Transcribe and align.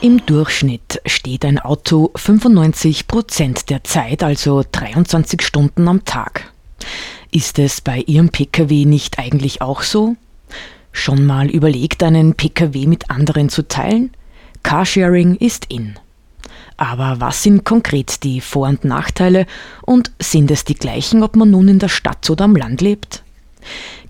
Im 0.00 0.24
Durchschnitt 0.24 1.02
steht 1.06 1.44
ein 1.44 1.58
Auto 1.58 2.12
95 2.14 3.08
Prozent 3.08 3.68
der 3.68 3.82
Zeit, 3.82 4.22
also 4.22 4.62
23 4.70 5.42
Stunden 5.42 5.88
am 5.88 6.04
Tag. 6.04 6.52
Ist 7.32 7.58
es 7.58 7.80
bei 7.80 8.04
Ihrem 8.06 8.28
Pkw 8.28 8.84
nicht 8.84 9.18
eigentlich 9.18 9.60
auch 9.60 9.82
so? 9.82 10.14
Schon 10.92 11.26
mal 11.26 11.50
überlegt, 11.50 12.04
einen 12.04 12.34
Pkw 12.34 12.86
mit 12.86 13.10
anderen 13.10 13.48
zu 13.48 13.66
teilen? 13.66 14.12
Carsharing 14.62 15.34
ist 15.34 15.64
in. 15.68 15.98
Aber 16.76 17.16
was 17.18 17.42
sind 17.42 17.64
konkret 17.64 18.22
die 18.22 18.40
Vor- 18.40 18.68
und 18.68 18.84
Nachteile 18.84 19.46
und 19.82 20.12
sind 20.20 20.52
es 20.52 20.62
die 20.62 20.76
gleichen, 20.76 21.24
ob 21.24 21.34
man 21.34 21.50
nun 21.50 21.66
in 21.66 21.80
der 21.80 21.88
Stadt 21.88 22.30
oder 22.30 22.44
am 22.44 22.54
Land 22.54 22.82
lebt? 22.82 23.24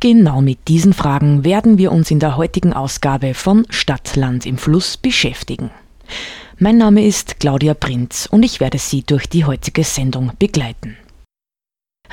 Genau 0.00 0.40
mit 0.40 0.68
diesen 0.68 0.92
Fragen 0.92 1.44
werden 1.44 1.78
wir 1.78 1.92
uns 1.92 2.10
in 2.10 2.20
der 2.20 2.36
heutigen 2.36 2.72
Ausgabe 2.72 3.34
von 3.34 3.66
Stadtland 3.70 4.46
im 4.46 4.58
Fluss 4.58 4.96
beschäftigen. 4.96 5.70
Mein 6.58 6.78
Name 6.78 7.04
ist 7.04 7.40
Claudia 7.40 7.74
Prinz 7.74 8.28
und 8.30 8.42
ich 8.42 8.60
werde 8.60 8.78
Sie 8.78 9.02
durch 9.02 9.28
die 9.28 9.44
heutige 9.44 9.84
Sendung 9.84 10.32
begleiten. 10.38 10.96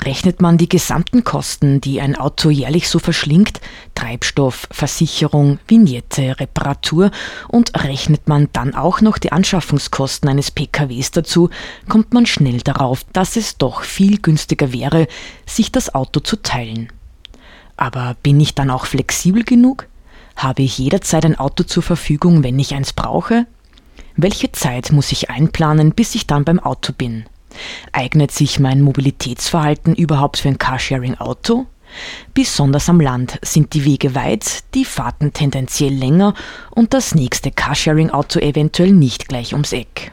Rechnet 0.04 0.42
man 0.42 0.58
die 0.58 0.70
gesamten 0.70 1.24
Kosten, 1.24 1.80
die 1.80 2.02
ein 2.02 2.16
Auto 2.16 2.50
jährlich 2.50 2.90
so 2.90 3.00
verschlingt, 3.00 3.62
Treibstoff, 3.96 4.68
Versicherung, 4.70 5.60
Vignette, 5.68 6.40
Reparatur 6.40 7.12
und 7.48 7.72
rechnet 7.82 8.28
man 8.28 8.50
dann 8.52 8.76
auch 8.76 9.02
noch 9.02 9.18
die 9.18 9.32
Anschaffungskosten 9.32 10.30
eines 10.30 10.52
PKWs 10.52 11.12
dazu, 11.12 11.50
kommt 11.88 12.14
man 12.14 12.26
schnell 12.26 12.60
darauf, 12.60 13.06
dass 13.14 13.38
es 13.38 13.58
doch 13.58 13.84
viel 13.84 14.20
günstiger 14.20 14.74
wäre, 14.74 15.08
sich 15.46 15.72
das 15.72 15.96
Auto 15.96 16.20
zu 16.20 16.36
teilen. 16.36 16.92
Aber 17.78 18.16
bin 18.24 18.40
ich 18.40 18.56
dann 18.56 18.70
auch 18.70 18.86
flexibel 18.86 19.44
genug? 19.44 19.88
Habe 20.36 20.64
ich 20.64 20.78
jederzeit 20.78 21.26
ein 21.26 21.38
Auto 21.38 21.64
zur 21.64 21.84
Verfügung, 21.84 22.44
wenn 22.44 22.60
ich 22.60 22.74
eins 22.74 22.94
brauche? 22.94 23.46
Welche 24.16 24.52
Zeit 24.52 24.92
muss 24.92 25.12
ich 25.12 25.30
einplanen, 25.30 25.92
bis 25.92 26.16
ich 26.16 26.28
dann 26.28 26.46
beim 26.46 26.60
Auto 26.60 26.94
bin? 26.94 27.26
Eignet 27.92 28.32
sich 28.32 28.60
mein 28.60 28.82
Mobilitätsverhalten 28.82 29.96
überhaupt 29.96 30.38
für 30.38 30.50
ein 30.50 30.58
Carsharing-Auto? 30.58 31.66
Besonders 32.34 32.90
am 32.90 33.00
Land 33.00 33.40
sind 33.42 33.74
die 33.74 33.86
Wege 33.86 34.16
weit, 34.16 34.64
die 34.74 34.86
Fahrten 34.86 35.32
tendenziell 35.32 35.94
länger 35.94 36.34
und 36.72 36.94
das 36.94 37.16
nächste 37.16 37.52
Carsharing-Auto 37.52 38.40
eventuell 38.40 38.92
nicht 38.92 39.30
gleich 39.30 39.54
ums 39.54 39.72
Eck. 39.72 40.12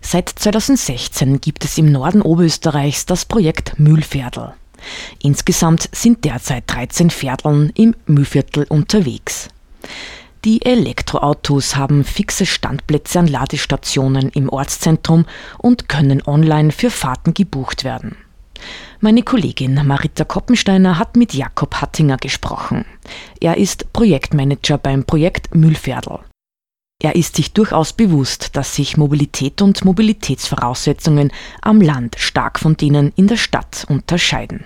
Seit 0.00 0.28
2016 0.28 1.40
gibt 1.40 1.64
es 1.64 1.78
im 1.78 1.92
Norden 1.92 2.22
Oberösterreichs 2.22 3.06
das 3.06 3.24
Projekt 3.24 3.78
Mühlviertel. 3.78 4.54
Insgesamt 5.22 5.88
sind 5.92 6.24
derzeit 6.24 6.64
13 6.66 7.10
Pferdeln 7.10 7.70
im 7.74 7.94
Mühlviertel 8.06 8.64
unterwegs. 8.68 9.48
Die 10.44 10.64
Elektroautos 10.64 11.76
haben 11.76 12.02
fixe 12.02 12.46
Standplätze 12.46 13.20
an 13.20 13.28
Ladestationen 13.28 14.30
im 14.30 14.48
Ortszentrum 14.48 15.26
und 15.58 15.88
können 15.88 16.20
online 16.26 16.72
für 16.72 16.90
Fahrten 16.90 17.32
gebucht 17.32 17.84
werden. 17.84 18.16
Meine 19.00 19.22
Kollegin 19.22 19.86
Marita 19.86 20.24
Koppensteiner 20.24 20.98
hat 20.98 21.16
mit 21.16 21.32
Jakob 21.32 21.76
Hattinger 21.76 22.16
gesprochen. 22.16 22.84
Er 23.40 23.56
ist 23.56 23.92
Projektmanager 23.92 24.78
beim 24.78 25.04
Projekt 25.04 25.54
Mühlviertel. 25.54 26.20
Er 27.00 27.16
ist 27.16 27.34
sich 27.34 27.52
durchaus 27.52 27.92
bewusst, 27.92 28.56
dass 28.56 28.76
sich 28.76 28.96
Mobilität 28.96 29.60
und 29.60 29.84
Mobilitätsvoraussetzungen 29.84 31.32
am 31.60 31.80
Land 31.80 32.16
stark 32.16 32.60
von 32.60 32.76
denen 32.76 33.12
in 33.16 33.26
der 33.26 33.36
Stadt 33.36 33.86
unterscheiden. 33.88 34.64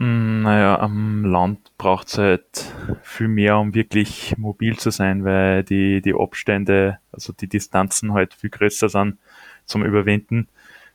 Mm, 0.00 0.40
naja, 0.44 0.80
am 0.80 1.26
Land 1.26 1.76
braucht 1.76 2.08
es 2.08 2.16
halt 2.16 2.72
viel 3.02 3.28
mehr, 3.28 3.58
um 3.58 3.74
wirklich 3.74 4.34
mobil 4.38 4.78
zu 4.78 4.90
sein, 4.90 5.24
weil 5.24 5.62
die, 5.62 6.00
die 6.00 6.14
Abstände, 6.14 6.98
also 7.12 7.34
die 7.34 7.48
Distanzen 7.48 8.14
halt 8.14 8.32
viel 8.32 8.48
größer 8.48 8.88
sind 8.88 9.18
zum 9.66 9.84
Überwinden. 9.84 10.48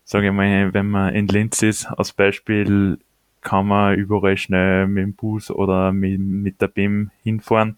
Sage 0.05 0.27
ich 0.27 0.33
mal, 0.33 0.73
wenn 0.73 0.89
man 0.89 1.13
in 1.13 1.27
Linz 1.27 1.61
ist, 1.61 1.85
als 1.85 2.13
Beispiel, 2.13 2.97
kann 3.41 3.67
man 3.67 3.93
überall 3.93 4.37
schnell 4.37 4.87
mit 4.87 5.03
dem 5.03 5.13
Bus 5.13 5.51
oder 5.51 5.91
mit, 5.93 6.19
mit 6.19 6.59
der 6.59 6.67
BIM 6.67 7.11
hinfahren. 7.21 7.75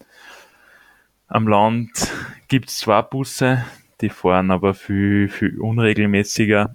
Am 1.26 1.46
Land 1.46 2.10
gibt 2.48 2.70
es 2.70 2.78
zwei 2.78 3.02
Busse, 3.02 3.66
die 4.00 4.08
fahren 4.08 4.50
aber 4.50 4.72
viel, 4.72 5.28
viel 5.28 5.60
unregelmäßiger 5.60 6.74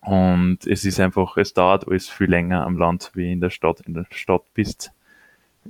und 0.00 0.66
es 0.66 0.84
ist 0.84 1.00
einfach, 1.00 1.36
es 1.36 1.54
dauert 1.54 1.86
alles 1.88 2.08
viel 2.08 2.30
länger 2.30 2.64
am 2.64 2.78
Land 2.78 3.10
wie 3.14 3.32
in 3.32 3.40
der 3.40 3.50
Stadt. 3.50 3.80
In 3.80 3.94
der 3.94 4.06
Stadt 4.10 4.42
bist 4.54 4.92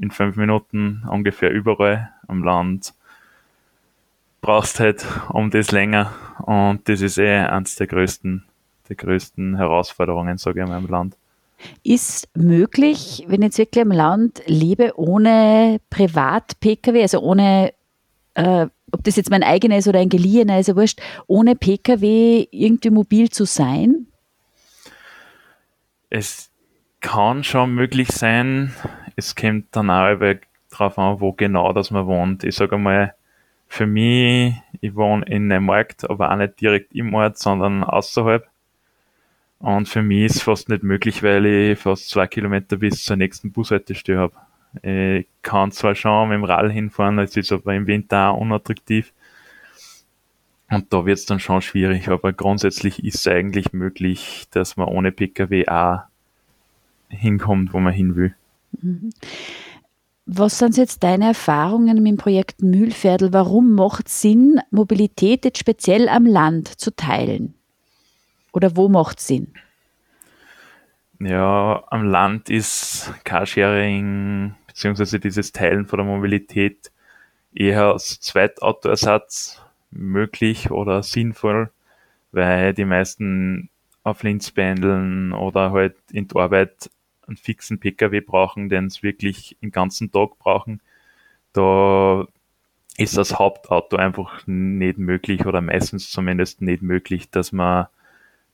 in 0.01 0.11
fünf 0.11 0.37
Minuten 0.37 1.03
ungefähr 1.11 1.51
überall. 1.51 2.11
Am 2.27 2.45
Land 2.45 2.95
brauchst 4.41 4.81
halt 4.81 5.05
um 5.31 5.51
das 5.51 5.73
länger. 5.73 6.13
Und 6.43 6.89
das 6.89 7.01
ist 7.01 7.19
eh 7.19 7.39
eins 7.39 7.77
der 7.77 7.87
größten, 7.87 8.45
der 8.89 8.97
größten 8.97 9.57
Herausforderungen, 9.57 10.39
sage 10.39 10.63
ich 10.63 10.69
mal, 10.69 10.79
im 10.79 10.87
Land. 10.87 11.17
Ist 11.83 12.29
möglich, 12.37 13.25
wenn 13.27 13.43
ich 13.43 13.47
jetzt 13.47 13.59
wirklich 13.59 13.85
am 13.85 13.91
Land 13.91 14.43
lebe, 14.47 14.93
ohne 14.97 15.81
Privat-Pkw, 15.91 17.03
also 17.03 17.19
ohne 17.21 17.73
äh, 18.35 18.67
ob 18.93 19.05
das 19.05 19.17
jetzt 19.17 19.31
mein 19.31 19.43
eigener 19.43 19.79
ist 19.79 19.89
oder 19.89 19.99
ein 19.99 20.09
geliehener, 20.09 20.61
ist 20.61 20.69
ja 20.69 20.77
wurscht, 20.77 21.01
ohne 21.27 21.57
Pkw 21.57 22.47
irgendwie 22.51 22.91
mobil 22.91 23.29
zu 23.31 23.45
sein? 23.45 24.08
Es 26.11 26.51
kann 27.01 27.45
schon 27.45 27.75
möglich 27.75 28.09
sein. 28.09 28.75
Es 29.17 29.35
kommt 29.35 29.67
dann 29.73 29.91
auch 29.91 30.19
darauf 30.71 30.99
an, 30.99 31.21
wo 31.21 31.33
genau 31.33 31.73
das 31.73 31.91
man 31.91 32.07
wohnt. 32.07 32.45
Ich 32.45 32.57
sage 32.57 32.79
mal, 32.79 33.15
für 33.69 33.87
mich, 33.87 34.55
ich 34.81 34.95
wohne 34.95 35.25
in 35.27 35.53
einem 35.53 35.67
Markt, 35.67 36.09
aber 36.09 36.33
auch 36.33 36.37
nicht 36.37 36.61
direkt 36.61 36.95
im 36.95 37.15
Ort, 37.15 37.39
sondern 37.39 37.85
außerhalb. 37.85 38.47
Und 39.59 39.89
für 39.89 40.03
mich 40.03 40.27
ist 40.27 40.37
es 40.37 40.43
fast 40.43 40.69
nicht 40.69 40.83
möglich, 40.83 41.23
weil 41.23 41.45
ich 41.45 41.79
fast 41.79 42.09
zwei 42.09 42.27
Kilometer 42.27 42.77
bis 42.77 43.05
zur 43.05 43.17
nächsten 43.17 43.53
Bushaltestelle 43.53 44.19
habe. 44.19 44.35
Ich 44.83 45.27
kann 45.43 45.73
zwar 45.73 45.95
schon 45.95 46.29
mit 46.29 46.37
dem 46.37 46.45
Rad 46.45 46.71
hinfahren, 46.71 47.19
es 47.19 47.37
ist 47.37 47.53
aber 47.53 47.75
im 47.75 47.87
Winter 47.87 48.31
auch 48.31 48.39
unattraktiv. 48.39 49.13
Und 50.71 50.93
da 50.93 51.07
wird 51.07 51.19
es 51.19 51.27
dann 51.27 51.41
schon 51.41 51.63
schwierig, 51.63 52.09
aber 52.09 52.33
grundsätzlich 52.33 53.03
ist 53.03 53.15
es 53.15 53.27
eigentlich 53.27 53.73
möglich, 53.73 54.47
dass 54.51 54.77
man 54.77 54.89
ohne 54.89 55.13
Pkw 55.13 55.67
auch 55.69 56.01
hinkommt, 57.09 57.73
wo 57.73 57.81
man 57.81 57.95
hin 57.95 58.17
will. 58.17 58.35
Was 60.27 60.59
sind 60.59 60.77
jetzt 60.77 61.03
deine 61.03 61.29
Erfahrungen 61.29 62.03
mit 62.03 62.07
dem 62.07 62.17
Projekt 62.19 62.63
Mühlviertel? 62.63 63.33
Warum 63.33 63.75
macht 63.75 64.09
es 64.09 64.21
Sinn, 64.21 64.61
Mobilität 64.71 65.47
jetzt 65.47 65.59
speziell 65.59 66.07
am 66.09 66.27
Land 66.27 66.69
zu 66.79 66.95
teilen? 66.95 67.55
Oder 68.53 68.77
wo 68.77 68.91
macht 68.91 69.21
es 69.21 69.27
Sinn? 69.27 69.55
Ja, 71.19 71.83
am 71.89 72.05
Land 72.05 72.51
ist 72.51 73.13
Carsharing 73.25 74.55
bzw. 74.67 75.19
dieses 75.19 75.51
Teilen 75.53 75.87
von 75.87 75.97
der 75.97 76.07
Mobilität 76.07 76.93
eher 77.55 77.93
als 77.93 78.21
Zweitautoersatz 78.21 79.63
möglich 79.91 80.71
oder 80.71 81.03
sinnvoll, 81.03 81.71
weil 82.33 82.75
die 82.75 82.85
meisten 82.85 83.71
auf 84.05 84.23
Linz 84.23 84.51
pendeln 84.51 85.33
oder 85.33 85.73
halt 85.73 85.97
in 86.13 86.29
die 86.29 86.37
Arbeit 86.37 86.91
einen 87.27 87.37
fixen 87.37 87.79
Pkw 87.79 88.21
brauchen, 88.21 88.69
den 88.69 88.87
es 88.87 89.03
wirklich 89.03 89.57
den 89.63 89.71
ganzen 89.71 90.11
Tag 90.11 90.39
brauchen. 90.39 90.81
Da 91.53 92.27
ist 92.97 93.17
das 93.17 93.39
Hauptauto 93.39 93.97
einfach 93.97 94.43
nicht 94.47 94.99
möglich 94.99 95.47
oder 95.47 95.61
meistens 95.61 96.11
zumindest 96.11 96.63
nicht 96.63 96.83
möglich, 96.83 97.31
dass 97.31 97.53
man, 97.53 97.87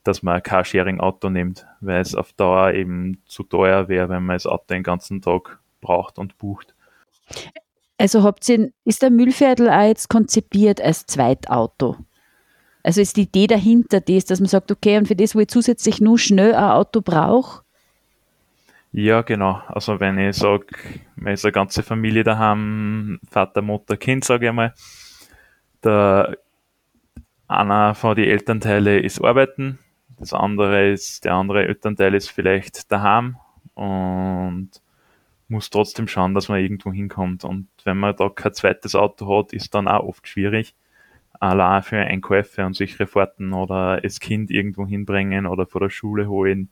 dass 0.02 0.22
man 0.22 0.37
ein 0.37 0.42
Carsharing-Auto 0.42 1.30
nimmt, 1.30 1.66
weil 1.80 2.00
es 2.00 2.14
auf 2.14 2.32
Dauer 2.34 2.72
eben 2.72 3.22
zu 3.26 3.42
teuer 3.44 3.88
wäre, 3.88 4.08
wenn 4.08 4.25
man 4.25 4.37
das 4.37 4.46
Auto 4.46 4.64
den 4.69 4.82
ganzen 4.82 5.22
Tag 5.22 5.60
braucht 5.80 6.19
und 6.19 6.37
bucht. 6.38 6.75
Also 7.99 8.23
habt 8.23 8.49
ihr, 8.49 8.73
ist 8.85 9.02
der 9.02 9.11
Müllviertel 9.11 9.70
auch 9.70 9.87
jetzt 9.87 10.08
konzipiert 10.08 10.81
als 10.81 11.06
Zweitauto? 11.06 11.96
Also 12.82 13.00
ist 13.00 13.17
die 13.17 13.23
Idee 13.23 13.46
dahinter 13.46 14.00
das, 14.00 14.26
dass 14.26 14.41
man 14.41 14.49
sagt, 14.49 14.70
okay, 14.70 14.99
und 14.99 15.08
für 15.08 15.17
das, 15.17 15.35
wo 15.35 15.41
ich 15.41 15.49
zusätzlich 15.49 16.00
nur 16.00 16.19
schnell 16.19 16.55
ein 16.55 16.70
Auto 16.70 17.00
brauche? 17.00 17.62
Ja, 18.93 19.23
genau. 19.23 19.61
Also 19.69 19.99
wenn 20.00 20.19
ich 20.19 20.37
sage, 20.37 20.67
man 21.17 21.32
ist 21.32 21.44
eine 21.44 21.52
ganze 21.52 21.82
Familie 21.82 22.25
daheim, 22.25 23.19
Vater, 23.29 23.62
Mutter, 23.62 23.97
Kind, 23.97 24.25
sage 24.25 24.49
ich 24.49 24.52
mal, 24.52 24.75
der 25.82 26.37
einer 27.49 27.94
von 27.94 28.14
den 28.17 28.26
Elternteilen 28.29 29.02
ist 29.02 29.23
arbeiten, 29.23 29.79
das 30.19 30.32
andere 30.32 30.90
ist, 30.90 31.25
der 31.25 31.35
andere 31.35 31.67
Elternteil 31.67 32.14
ist 32.14 32.31
vielleicht 32.31 32.93
daheim 32.93 33.37
und 33.75 34.70
muss 35.54 35.70
trotzdem 35.70 36.08
schauen, 36.08 36.34
dass 36.34 36.48
man 36.48 36.60
irgendwo 36.60 36.92
hinkommt. 36.92 37.44
Und 37.44 37.68
wenn 37.84 37.96
man 37.96 38.14
da 38.16 38.28
kein 38.28 38.52
zweites 38.52 38.94
Auto 38.94 39.38
hat, 39.38 39.52
ist 39.52 39.74
dann 39.74 39.88
auch 39.88 40.04
oft 40.04 40.28
schwierig. 40.28 40.74
Allein 41.40 41.82
für 41.82 41.98
Einkäufe 41.98 42.64
und 42.64 42.76
sichere 42.76 43.06
Fahrten 43.06 43.52
oder 43.52 44.00
das 44.00 44.20
Kind 44.20 44.50
irgendwo 44.50 44.86
hinbringen 44.86 45.46
oder 45.46 45.66
vor 45.66 45.80
der 45.80 45.90
Schule 45.90 46.28
holen. 46.28 46.70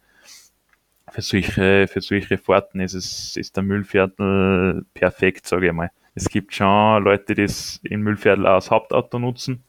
Für 1.10 1.22
solche, 1.22 1.88
für 1.88 2.00
solche 2.00 2.38
Fahrten 2.38 2.80
ist 2.80 2.94
es, 2.94 3.36
ist 3.36 3.56
der 3.56 3.62
Müllviertel 3.62 4.84
perfekt, 4.94 5.46
sage 5.46 5.66
ich 5.66 5.72
mal. 5.72 5.90
Es 6.14 6.28
gibt 6.28 6.54
schon 6.54 7.02
Leute, 7.02 7.34
die 7.34 7.42
das 7.42 7.80
in 7.82 8.02
Müllviertel 8.02 8.46
als 8.46 8.70
Hauptauto 8.70 9.18
nutzen, 9.18 9.64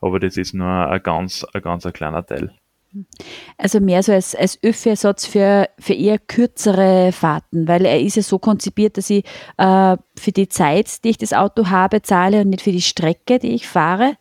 aber 0.00 0.18
das 0.18 0.36
ist 0.36 0.54
nur 0.54 0.66
ein 0.66 1.02
ganz, 1.02 1.44
ein 1.52 1.62
ganz 1.62 1.86
ein 1.86 1.92
kleiner 1.92 2.24
Teil. 2.24 2.52
Also 3.56 3.80
mehr 3.80 4.02
so 4.02 4.12
als, 4.12 4.34
als 4.34 4.62
Öffi-Ersatz 4.62 5.26
für, 5.26 5.68
für 5.78 5.94
eher 5.94 6.18
kürzere 6.18 7.12
Fahrten, 7.12 7.68
weil 7.68 7.84
er 7.84 8.00
ist 8.00 8.16
ja 8.16 8.22
so 8.22 8.38
konzipiert, 8.38 8.96
dass 8.96 9.10
ich 9.10 9.24
äh, 9.56 9.96
für 10.16 10.32
die 10.32 10.48
Zeit, 10.48 11.04
die 11.04 11.10
ich 11.10 11.18
das 11.18 11.32
Auto 11.32 11.68
habe, 11.68 12.02
zahle 12.02 12.42
und 12.42 12.50
nicht 12.50 12.62
für 12.62 12.72
die 12.72 12.82
Strecke, 12.82 13.38
die 13.38 13.54
ich 13.54 13.68
fahre. 13.68 14.16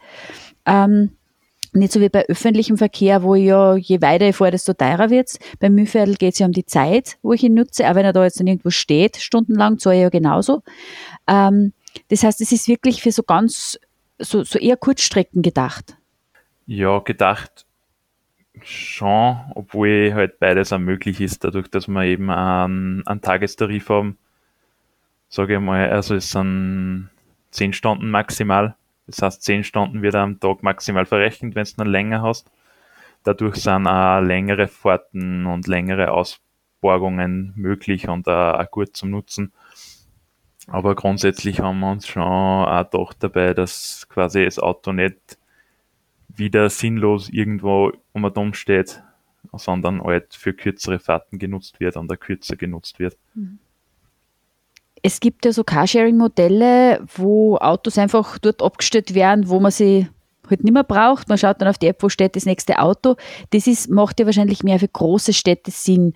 Ähm, 0.66 1.12
nicht 1.74 1.92
so 1.92 2.02
wie 2.02 2.10
bei 2.10 2.26
öffentlichem 2.28 2.78
Verkehr, 2.78 3.24
wo 3.24 3.36
ich 3.36 3.46
ja, 3.46 3.76
je 3.76 4.02
weiter 4.02 4.28
ich 4.28 4.36
fahre, 4.36 4.52
desto 4.52 4.74
teurer 4.74 5.10
wird's. 5.10 5.38
Beim 5.60 5.76
Mühlviertel 5.76 6.16
geht 6.16 6.34
es 6.34 6.40
ja 6.40 6.46
um 6.46 6.52
die 6.52 6.66
Zeit, 6.66 7.18
wo 7.22 7.34
ich 7.34 7.44
ihn 7.44 7.54
nutze. 7.54 7.90
Auch 7.90 7.96
wenn 7.96 8.06
er 8.06 8.14
da 8.14 8.24
jetzt 8.24 8.40
dann 8.40 8.48
irgendwo 8.48 8.70
steht, 8.70 9.18
stundenlang, 9.18 9.78
zahle 9.78 9.98
ich 9.98 10.02
ja 10.02 10.10
genauso. 10.10 10.64
Ähm, 11.28 11.74
das 12.10 12.24
heißt, 12.24 12.42
es 12.42 12.52
ist 12.52 12.68
wirklich 12.68 13.02
für 13.02 13.12
so 13.12 13.24
ganz, 13.24 13.80
so, 14.20 14.44
so 14.44 14.60
eher 14.60 14.78
Kurzstrecken 14.78 15.42
gedacht. 15.42 15.98
Ja, 16.66 17.00
gedacht 17.00 17.67
schon, 18.64 19.38
obwohl 19.56 20.14
halt 20.14 20.40
beides 20.40 20.74
auch 20.74 20.80
möglich 20.80 21.22
ist, 21.22 21.44
dadurch, 21.44 21.70
dass 21.70 21.88
wir 21.88 22.04
eben 22.04 22.30
einen, 22.30 23.06
einen 23.08 23.22
Tagestarif 23.22 23.90
haben. 23.90 24.18
Sage 25.30 25.56
ich 25.56 25.60
mal, 25.60 25.90
also 25.90 26.16
es 26.16 26.32
sind 26.32 27.10
10 27.52 27.74
Stunden 27.74 28.10
maximal. 28.10 28.76
Das 29.08 29.22
heißt, 29.22 29.44
10 29.44 29.64
Stunden 29.64 30.02
wird 30.02 30.16
am 30.16 30.40
Tag 30.40 30.64
maximal 30.64 31.06
verrechnet, 31.06 31.56
wenn 31.56 31.66
du 31.66 31.72
noch 31.78 31.86
länger 31.86 32.22
hast. 32.22 32.50
Dadurch 33.24 33.56
sind 33.58 33.88
auch 33.88 34.22
längere 34.22 34.68
Fahrten 34.68 35.46
und 35.46 35.68
längere 35.68 36.12
Ausborgungen 36.12 37.54
möglich 37.56 38.08
und 38.08 38.28
auch, 38.28 38.72
gut 38.72 38.96
zum 38.96 39.12
Nutzen. 39.12 39.52
Aber 40.68 40.96
grundsätzlich 40.96 41.62
haben 41.62 41.80
wir 41.80 41.92
uns 41.92 42.08
schon 42.08 42.24
auch 42.24 42.90
gedacht 42.90 43.18
dabei, 43.20 43.54
dass 43.54 44.08
quasi 44.10 44.46
das 44.46 44.60
Auto 44.60 44.92
nicht 44.92 45.38
wieder 46.38 46.70
sinnlos 46.70 47.30
irgendwo 47.30 47.92
um 48.14 48.26
ein 48.26 48.34
Dom 48.34 48.54
steht, 48.54 49.02
sondern 49.54 50.04
halt 50.04 50.34
für 50.34 50.54
kürzere 50.54 51.00
Fahrten 51.00 51.40
genutzt 51.40 51.80
wird 51.80 51.98
und 51.98 52.10
der 52.10 52.18
kürzer 52.18 52.56
genutzt 52.56 53.00
wird. 53.00 53.18
Es 55.02 55.20
gibt 55.20 55.46
ja 55.46 55.52
so 55.52 55.64
Carsharing-Modelle, 55.64 57.02
wo 57.16 57.58
Autos 57.58 57.98
einfach 57.98 58.38
dort 58.40 58.62
abgestellt 58.62 59.14
werden, 59.14 59.48
wo 59.48 59.60
man 59.60 59.72
sie 59.72 60.08
halt 60.50 60.64
nicht 60.64 60.74
mehr 60.74 60.84
braucht. 60.84 61.30
Man 61.30 61.38
schaut 61.38 61.62
dann 61.62 61.68
auf 61.68 61.78
die 61.78 61.88
App, 61.88 62.02
wo 62.02 62.10
steht 62.10 62.36
das 62.36 62.46
nächste 62.46 62.80
Auto. 62.80 63.16
Das 63.52 63.68
ist, 63.68 63.90
macht 63.90 64.20
ja 64.20 64.26
wahrscheinlich 64.26 64.64
mehr 64.64 64.80
für 64.80 64.88
große 64.88 65.34
Städte 65.34 65.72
Sinn. 65.72 66.14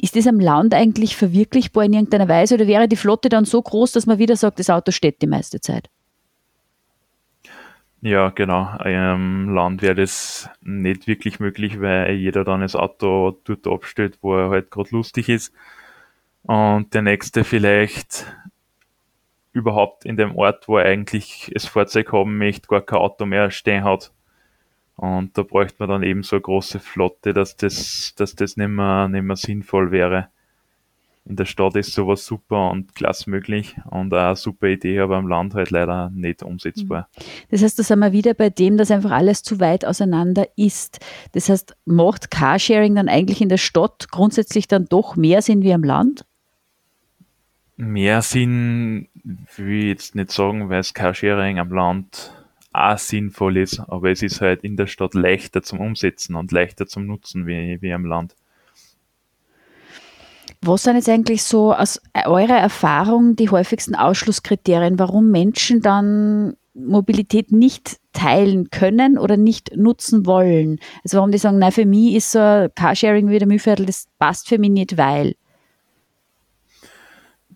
Ist 0.00 0.16
das 0.16 0.26
am 0.26 0.40
Land 0.40 0.74
eigentlich 0.74 1.16
verwirklichbar 1.16 1.84
in 1.84 1.92
irgendeiner 1.92 2.28
Weise 2.28 2.56
oder 2.56 2.66
wäre 2.66 2.88
die 2.88 2.96
Flotte 2.96 3.28
dann 3.28 3.44
so 3.44 3.62
groß, 3.62 3.92
dass 3.92 4.06
man 4.06 4.18
wieder 4.18 4.36
sagt, 4.36 4.58
das 4.58 4.68
Auto 4.68 4.90
steht 4.90 5.22
die 5.22 5.28
meiste 5.28 5.60
Zeit? 5.60 5.88
Ja, 8.04 8.30
genau. 8.30 8.76
Im 8.84 9.54
Land 9.54 9.80
wäre 9.80 9.94
das 9.94 10.50
nicht 10.60 11.06
wirklich 11.06 11.38
möglich, 11.38 11.80
weil 11.80 12.14
jeder 12.14 12.42
dann 12.44 12.60
das 12.60 12.74
Auto 12.74 13.38
dort 13.44 13.66
abstellt, 13.68 14.18
wo 14.22 14.36
er 14.36 14.50
halt 14.50 14.72
gerade 14.72 14.90
lustig 14.90 15.28
ist. 15.28 15.54
Und 16.42 16.92
der 16.94 17.02
nächste 17.02 17.44
vielleicht 17.44 18.26
überhaupt 19.52 20.04
in 20.04 20.16
dem 20.16 20.34
Ort, 20.36 20.66
wo 20.66 20.78
er 20.78 20.86
eigentlich 20.86 21.50
das 21.54 21.66
Fahrzeug 21.66 22.12
haben 22.12 22.38
möchte, 22.38 22.66
gar 22.66 22.80
kein 22.82 22.98
Auto 22.98 23.24
mehr 23.24 23.52
stehen 23.52 23.84
hat. 23.84 24.12
Und 24.96 25.38
da 25.38 25.42
bräuchte 25.44 25.76
man 25.78 25.88
dann 25.90 26.02
eben 26.02 26.24
so 26.24 26.36
eine 26.36 26.42
große 26.42 26.80
Flotte, 26.80 27.32
dass 27.32 27.56
das, 27.56 28.14
dass 28.16 28.34
das 28.34 28.56
nicht 28.56 28.68
mehr, 28.68 29.08
nicht 29.08 29.22
mehr 29.22 29.36
sinnvoll 29.36 29.92
wäre 29.92 30.28
in 31.24 31.36
der 31.36 31.44
Stadt 31.44 31.76
ist 31.76 31.92
sowas 31.92 32.26
super 32.26 32.70
und 32.70 32.96
klasse 32.96 33.30
möglich 33.30 33.76
und 33.90 34.12
eine 34.12 34.34
super 34.34 34.66
Idee, 34.66 34.98
aber 34.98 35.16
am 35.16 35.28
Land 35.28 35.54
halt 35.54 35.70
leider 35.70 36.10
nicht 36.10 36.42
umsetzbar. 36.42 37.08
Mhm. 37.16 37.22
Das 37.50 37.62
heißt, 37.62 37.78
da 37.78 37.82
sind 37.84 38.00
wir 38.00 38.12
wieder 38.12 38.34
bei 38.34 38.50
dem, 38.50 38.76
dass 38.76 38.90
einfach 38.90 39.12
alles 39.12 39.42
zu 39.44 39.60
weit 39.60 39.84
auseinander 39.84 40.48
ist. 40.56 40.98
Das 41.32 41.48
heißt, 41.48 41.76
macht 41.84 42.30
Carsharing 42.32 42.96
dann 42.96 43.08
eigentlich 43.08 43.40
in 43.40 43.48
der 43.48 43.58
Stadt 43.58 44.08
grundsätzlich 44.10 44.66
dann 44.66 44.86
doch 44.86 45.14
mehr 45.14 45.42
Sinn 45.42 45.62
wie 45.62 45.72
am 45.72 45.84
Land? 45.84 46.24
Mehr 47.76 48.20
Sinn 48.22 49.08
will 49.56 49.78
ich 49.78 49.84
jetzt 49.86 50.14
nicht 50.16 50.32
sagen, 50.32 50.68
weil 50.68 50.80
das 50.80 50.92
Carsharing 50.92 51.60
am 51.60 51.72
Land 51.72 52.32
auch 52.72 52.98
sinnvoll 52.98 53.58
ist, 53.58 53.80
aber 53.80 54.10
es 54.10 54.22
ist 54.22 54.40
halt 54.40 54.64
in 54.64 54.76
der 54.76 54.86
Stadt 54.86 55.14
leichter 55.14 55.62
zum 55.62 55.78
Umsetzen 55.78 56.34
und 56.34 56.52
leichter 56.52 56.86
zum 56.86 57.06
Nutzen 57.06 57.46
wie, 57.46 57.80
wie 57.80 57.92
am 57.92 58.06
Land. 58.06 58.34
Was 60.64 60.84
sind 60.84 60.94
jetzt 60.94 61.08
eigentlich 61.08 61.42
so 61.42 61.74
aus 61.74 62.00
eurer 62.24 62.56
Erfahrung 62.56 63.34
die 63.34 63.50
häufigsten 63.50 63.96
Ausschlusskriterien, 63.96 64.96
warum 64.96 65.28
Menschen 65.32 65.80
dann 65.80 66.54
Mobilität 66.72 67.50
nicht 67.50 67.98
teilen 68.12 68.70
können 68.70 69.18
oder 69.18 69.36
nicht 69.36 69.76
nutzen 69.76 70.24
wollen? 70.24 70.78
Also 71.02 71.16
warum 71.16 71.32
die 71.32 71.38
sagen, 71.38 71.58
nein, 71.58 71.72
für 71.72 71.84
mich 71.84 72.14
ist 72.14 72.30
so 72.30 72.68
Carsharing 72.76 73.28
wie 73.28 73.40
der 73.40 73.48
Mühlviertel, 73.48 73.86
das 73.86 74.06
passt 74.20 74.48
für 74.48 74.58
mich 74.58 74.70
nicht, 74.70 74.96
weil? 74.96 75.34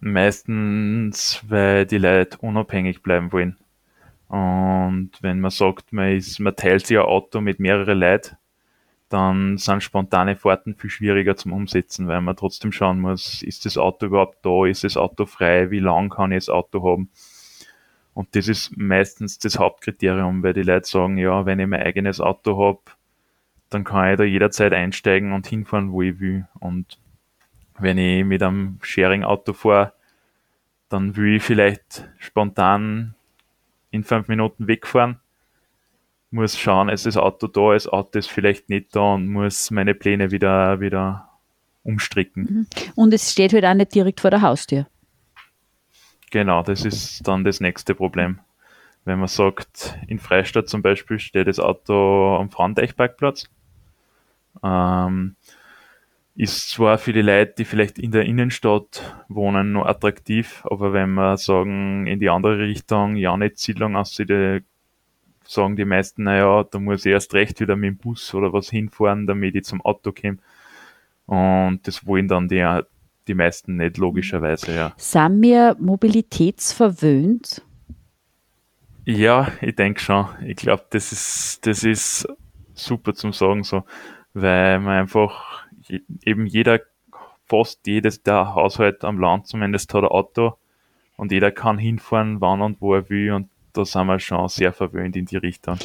Meistens, 0.01 1.41
weil 1.47 1.87
die 1.87 1.99
Leute 1.99 2.39
unabhängig 2.39 3.05
bleiben 3.05 3.31
wollen. 3.31 3.57
Und 4.29 5.13
wenn 5.21 5.39
man 5.39 5.53
sagt, 5.53 5.93
man, 5.93 6.17
ist, 6.17 6.41
man 6.41 6.57
teilt 6.57 6.89
sich 6.89 6.99
ein 6.99 7.05
Auto 7.05 7.41
mit 7.41 7.61
mehreren 7.61 8.01
Leuten, 8.01 8.37
dann 9.09 9.57
sind 9.59 9.83
spontane 9.83 10.37
Fahrten 10.37 10.75
viel 10.75 10.91
schwieriger 10.91 11.37
zum 11.37 11.53
Umsetzen, 11.53 12.09
weil 12.09 12.21
man 12.21 12.37
trotzdem 12.37 12.73
schauen 12.73 13.01
muss, 13.01 13.43
ist 13.43 13.65
das 13.65 13.79
Auto 13.79 14.07
überhaupt 14.07 14.45
da, 14.45 14.67
ist 14.67 14.85
das 14.85 14.97
Auto 14.97 15.27
frei, 15.27 15.71
wie 15.71 15.79
lang 15.79 16.11
kann 16.11 16.33
ich 16.33 16.47
das 16.47 16.49
Auto 16.49 16.83
haben. 16.83 17.11
Und 18.15 18.35
das 18.35 18.49
ist 18.49 18.77
meistens 18.77 19.39
das 19.39 19.59
Hauptkriterium, 19.59 20.43
weil 20.43 20.55
die 20.55 20.63
Leute 20.63 20.89
sagen, 20.89 21.19
ja, 21.19 21.47
wenn 21.47 21.61
ich 21.61 21.67
mein 21.67 21.83
eigenes 21.83 22.21
Auto 22.21 22.59
habe, 22.59 22.81
dann 23.71 23.85
kann 23.85 24.11
ich 24.11 24.17
da 24.17 24.25
jederzeit 24.25 24.73
einsteigen 24.73 25.33
und 25.33 25.47
hinfahren, 25.47 25.93
wo 25.93 26.03
ich 26.03 26.19
will. 26.19 26.49
Und 26.59 26.99
wenn 27.79 27.99
ich 27.99 28.25
mit 28.25 28.43
einem 28.43 28.79
Sharing-Auto 28.83 29.53
fahre, 29.53 29.93
dann 30.89 31.17
will 31.17 31.37
ich 31.37 31.43
vielleicht 31.43 32.09
spontan 32.19 33.15
in 33.91 34.03
fünf 34.03 34.29
Minuten 34.29 34.67
wegfahren 34.67 35.21
muss 36.37 36.57
schauen, 36.57 36.89
ist 36.89 37.07
das 37.07 37.17
Auto 37.17 37.49
da, 37.49 37.73
das 37.73 37.89
Auto 37.89 38.19
ist 38.19 38.31
vielleicht 38.31 38.69
nicht 38.69 38.95
da 38.95 39.15
und 39.15 39.27
muss 39.27 39.73
meine 39.73 39.95
Pläne 39.95 40.31
wieder, 40.31 40.79
wieder 40.79 41.29
umstricken. 41.83 42.43
Mhm. 42.43 42.67
Und 42.95 43.13
es 43.13 43.33
steht 43.33 43.53
halt 43.53 43.65
auch 43.65 43.75
nicht 43.75 43.95
direkt 43.95 44.21
vor 44.21 44.31
der 44.31 44.43
Haustür. 44.43 44.87
Genau, 46.31 46.63
das 46.63 46.85
ist 46.85 47.27
dann 47.27 47.45
das 47.45 47.61
nächste 47.61 47.95
Problem. 47.95 48.41
Wenn 49.05 49.19
man 49.19 49.29
sagt, 49.29 49.99
in 50.09 50.19
Freistadt 50.19 50.69
zum 50.69 50.83
Beispiel 50.83 51.19
steht 51.19 51.47
das 51.47 51.61
Auto 51.61 52.37
am 52.37 52.51
Frauenteichparkplatz, 52.51 53.49
ähm, 54.63 55.37
ist 56.35 56.71
zwar 56.71 56.99
für 56.99 57.13
die 57.13 57.23
Leute, 57.23 57.55
die 57.59 57.65
vielleicht 57.65 57.99
in 57.99 58.11
der 58.11 58.25
Innenstadt 58.25 59.25
wohnen, 59.29 59.73
noch 59.73 59.87
attraktiv, 59.87 60.63
aber 60.69 60.93
wenn 60.93 61.15
wir 61.15 61.39
sagen, 61.39 62.07
in 62.07 62.21
die 62.21 62.29
andere 62.29 62.59
Richtung, 62.59 63.17
ja 63.17 63.37
nicht 63.37 63.59
Siedlung 63.59 63.97
aus 63.97 64.11
die 64.11 64.63
sagen 65.47 65.77
die 65.77 65.85
meisten, 65.85 66.25
naja, 66.25 66.65
da 66.65 66.79
muss 66.79 67.05
ich 67.07 67.13
erst 67.13 67.35
recht 67.35 67.61
wieder 67.61 67.77
mit 67.77 67.89
dem 67.89 67.97
Bus 67.97 68.35
oder 68.35 68.53
was 68.53 68.71
hinfahren, 68.71 69.27
damit 69.27 69.55
ich 69.55 69.65
zum 69.65 69.81
Auto 69.81 70.13
komme. 70.13 70.39
Und 71.27 71.81
das 71.85 72.07
wollen 72.07 72.29
dann 72.29 72.49
die, 72.49 72.81
die 73.27 73.35
meisten 73.35 73.77
nicht, 73.77 73.99
logischerweise, 73.99 74.75
ja. 74.75 74.93
Sind 74.97 75.43
wir 75.43 75.77
mobilitätsverwöhnt? 75.79 77.63
Ja, 79.05 79.53
ich 79.61 79.77
denke 79.77 80.01
schon. 80.01 80.27
Ich 80.45 80.57
glaube, 80.57 80.85
das 80.91 81.13
ist, 81.13 81.67
das 81.67 81.85
ist 81.85 82.29
super 82.75 83.15
zum 83.15 83.33
Sagen 83.33 83.63
so, 83.63 83.85
weil 84.35 84.81
man 84.81 84.99
einfach 84.99 85.65
eben 86.23 86.47
jeder, 86.47 86.81
fast 87.47 87.87
jedes 87.87 88.23
der 88.23 88.55
Haushalt 88.55 89.05
am 89.05 89.21
Land 89.21 89.47
zumindest 89.47 89.95
hat 89.95 90.03
ein 90.03 90.09
Auto 90.09 90.57
und 91.17 91.33
jeder 91.33 91.53
kann 91.53 91.79
hinfahren, 91.79 92.41
wann 92.41 92.61
und 92.61 92.81
wo 92.81 92.95
er 92.95 93.09
will 93.09 93.33
und 93.33 93.49
da 93.77 93.85
sind 93.85 94.07
wir 94.07 94.19
schon 94.19 94.49
sehr 94.49 94.73
verwöhnt 94.73 95.17
in 95.17 95.27
die 95.27 95.37
Richtung. 95.37 95.79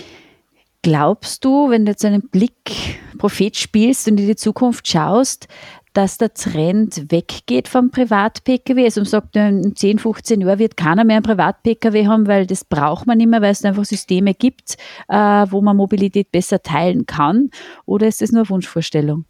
Glaubst 0.83 1.45
du, 1.45 1.69
wenn 1.69 1.85
du 1.85 1.91
jetzt 1.91 2.05
einen 2.05 2.27
Blick 2.29 2.99
Prophet 3.17 3.55
spielst 3.55 4.07
und 4.07 4.19
in 4.19 4.25
die 4.25 4.35
Zukunft 4.35 4.87
schaust, 4.87 5.47
dass 5.93 6.17
der 6.17 6.33
Trend 6.33 7.11
weggeht 7.11 7.67
vom 7.67 7.91
Privat-Pkw. 7.91 8.85
Also 8.85 9.01
man 9.01 9.07
sagt, 9.07 9.35
in 9.35 9.75
10, 9.75 9.99
15 9.99 10.41
Jahren 10.41 10.59
wird 10.59 10.77
keiner 10.77 11.03
mehr 11.03 11.17
einen 11.17 11.23
Privat-Pkw 11.23 12.07
haben, 12.07 12.27
weil 12.27 12.47
das 12.47 12.63
braucht 12.63 13.07
man 13.07 13.17
nicht 13.17 13.27
mehr, 13.27 13.41
weil 13.41 13.51
es 13.51 13.65
einfach 13.65 13.85
Systeme 13.85 14.33
gibt, 14.33 14.77
äh, 15.09 15.15
wo 15.49 15.61
man 15.61 15.75
Mobilität 15.75 16.31
besser 16.31 16.63
teilen 16.63 17.05
kann. 17.05 17.49
Oder 17.85 18.07
ist 18.07 18.21
das 18.21 18.31
nur 18.31 18.43
eine 18.43 18.49
Wunschvorstellung? 18.49 19.25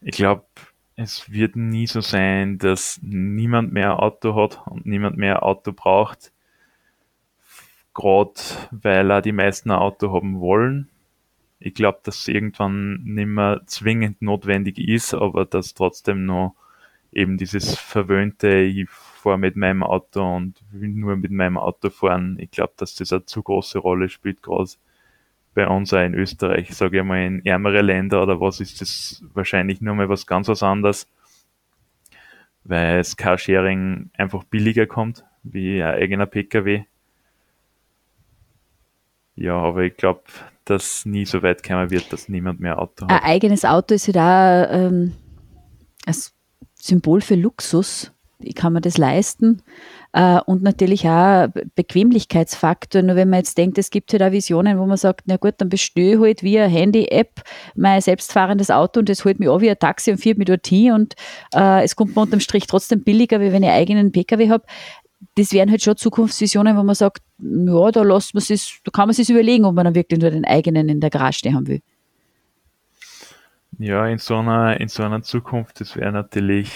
Ich 0.00 0.16
glaube, 0.16 0.44
es 0.96 1.30
wird 1.30 1.56
nie 1.56 1.86
so 1.86 2.00
sein, 2.00 2.58
dass 2.58 3.00
niemand 3.02 3.72
mehr 3.72 4.02
Auto 4.02 4.34
hat 4.34 4.66
und 4.66 4.86
niemand 4.86 5.16
mehr 5.16 5.42
Auto 5.42 5.72
braucht. 5.72 6.32
Gerade 7.94 8.34
weil 8.70 9.10
auch 9.12 9.20
die 9.20 9.32
meisten 9.32 9.70
ein 9.70 9.78
Auto 9.78 10.12
haben 10.12 10.40
wollen 10.40 10.88
ich 11.64 11.72
glaube, 11.72 12.00
dass 12.02 12.20
es 12.20 12.28
irgendwann 12.28 13.02
nicht 13.04 13.26
mehr 13.26 13.62
zwingend 13.64 14.20
notwendig 14.20 14.78
ist, 14.78 15.14
aber 15.14 15.46
dass 15.46 15.72
trotzdem 15.72 16.26
noch 16.26 16.54
eben 17.10 17.38
dieses 17.38 17.78
verwöhnte, 17.78 18.60
ich 18.60 18.88
fahre 18.90 19.38
mit 19.38 19.56
meinem 19.56 19.82
Auto 19.82 20.22
und 20.36 20.62
will 20.72 20.90
nur 20.90 21.16
mit 21.16 21.30
meinem 21.30 21.56
Auto 21.56 21.88
fahren. 21.88 22.36
Ich 22.38 22.50
glaube, 22.50 22.74
dass 22.76 22.96
das 22.96 23.14
eine 23.14 23.24
zu 23.24 23.42
große 23.42 23.78
Rolle 23.78 24.10
spielt, 24.10 24.42
gerade 24.42 24.70
bei 25.54 25.68
uns 25.68 25.92
auch 25.92 26.04
in 26.04 26.14
Österreich, 26.14 26.74
sage 26.74 26.98
ich 26.98 27.04
mal, 27.04 27.24
in 27.24 27.44
ärmere 27.46 27.80
Länder 27.80 28.22
oder 28.22 28.40
was 28.40 28.60
ist 28.60 28.80
das 28.80 29.22
wahrscheinlich 29.32 29.80
nur 29.80 29.94
mal 29.94 30.08
was 30.08 30.26
ganz 30.26 30.48
was 30.48 30.62
anderes, 30.62 31.08
weil 32.64 32.98
das 32.98 33.16
Carsharing 33.16 34.10
einfach 34.14 34.44
billiger 34.44 34.86
kommt, 34.86 35.24
wie 35.42 35.82
ein 35.82 35.94
eigener 35.94 36.26
Pkw. 36.26 36.84
Ja, 39.36 39.56
aber 39.56 39.82
ich 39.82 39.96
glaube, 39.96 40.22
dass 40.64 41.04
nie 41.06 41.24
so 41.24 41.42
weit 41.42 41.62
kommen 41.62 41.90
wird, 41.90 42.12
dass 42.12 42.28
niemand 42.28 42.60
mehr 42.60 42.78
Auto 42.78 43.06
hat. 43.06 43.10
Ein 43.10 43.30
eigenes 43.30 43.64
Auto 43.64 43.94
ist 43.94 44.06
ja 44.06 44.64
auch 44.64 44.68
ähm, 44.70 45.14
ein 46.06 46.14
Symbol 46.74 47.20
für 47.20 47.34
Luxus. 47.34 48.12
Ich 48.38 48.54
kann 48.54 48.72
mir 48.72 48.80
das 48.80 48.98
leisten. 48.98 49.62
Äh, 50.14 50.40
und 50.46 50.62
natürlich 50.62 51.08
auch 51.08 51.48
Bequemlichkeitsfaktor. 51.74 53.02
Nur 53.02 53.16
wenn 53.16 53.28
man 53.28 53.40
jetzt 53.40 53.58
denkt, 53.58 53.78
es 53.78 53.90
gibt 53.90 54.12
halt 54.12 54.22
auch 54.22 54.30
Visionen, 54.30 54.78
wo 54.78 54.86
man 54.86 54.96
sagt, 54.96 55.22
na 55.26 55.36
gut, 55.36 55.54
dann 55.58 55.68
bestelle 55.68 56.12
ich 56.12 56.20
halt 56.20 56.42
via 56.44 56.66
Handy-App 56.66 57.42
mein 57.74 58.00
selbstfahrendes 58.00 58.70
Auto 58.70 59.00
und 59.00 59.08
das 59.08 59.24
holt 59.24 59.40
mich 59.40 59.48
auch 59.48 59.60
wie 59.60 59.70
ein 59.70 59.78
Taxi 59.78 60.12
und 60.12 60.18
fährt 60.18 60.38
mich 60.38 60.46
dorthin 60.46 60.92
und 60.92 61.14
äh, 61.52 61.82
es 61.82 61.96
kommt 61.96 62.14
mir 62.14 62.22
unterm 62.22 62.40
Strich 62.40 62.68
trotzdem 62.68 63.02
billiger, 63.02 63.40
wie 63.40 63.52
wenn 63.52 63.64
ich 63.64 63.70
eigenen 63.70 64.12
Pkw 64.12 64.50
habe 64.50 64.64
das 65.36 65.52
wären 65.52 65.70
halt 65.70 65.82
schon 65.82 65.96
Zukunftsvisionen, 65.96 66.76
wo 66.76 66.82
man 66.82 66.94
sagt, 66.94 67.22
ja, 67.38 67.90
da 67.90 68.02
lässt 68.02 68.34
man 68.34 68.42
sich, 68.42 68.80
da 68.84 68.90
kann 68.90 69.08
man 69.08 69.14
sich 69.14 69.28
überlegen, 69.30 69.64
ob 69.64 69.74
man 69.74 69.84
dann 69.84 69.94
wirklich 69.94 70.20
nur 70.20 70.30
den 70.30 70.44
eigenen 70.44 70.88
in 70.88 71.00
der 71.00 71.10
Garage 71.10 71.38
stehen 71.38 71.54
haben 71.54 71.66
will. 71.66 71.80
Ja, 73.78 74.06
in 74.06 74.18
so 74.18 74.36
einer, 74.36 74.80
in 74.80 74.88
so 74.88 75.02
einer 75.02 75.22
Zukunft, 75.22 75.80
das 75.80 75.96
wäre 75.96 76.12
natürlich 76.12 76.70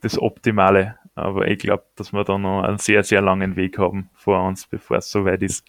das 0.00 0.18
Optimale. 0.18 0.96
Aber 1.20 1.48
ich 1.48 1.58
glaube, 1.58 1.84
dass 1.96 2.12
wir 2.12 2.24
da 2.24 2.38
noch 2.38 2.62
einen 2.62 2.78
sehr, 2.78 3.04
sehr 3.04 3.20
langen 3.20 3.56
Weg 3.56 3.78
haben 3.78 4.10
vor 4.14 4.42
uns, 4.46 4.66
bevor 4.66 4.98
es 4.98 5.10
soweit 5.10 5.42
ist. 5.42 5.64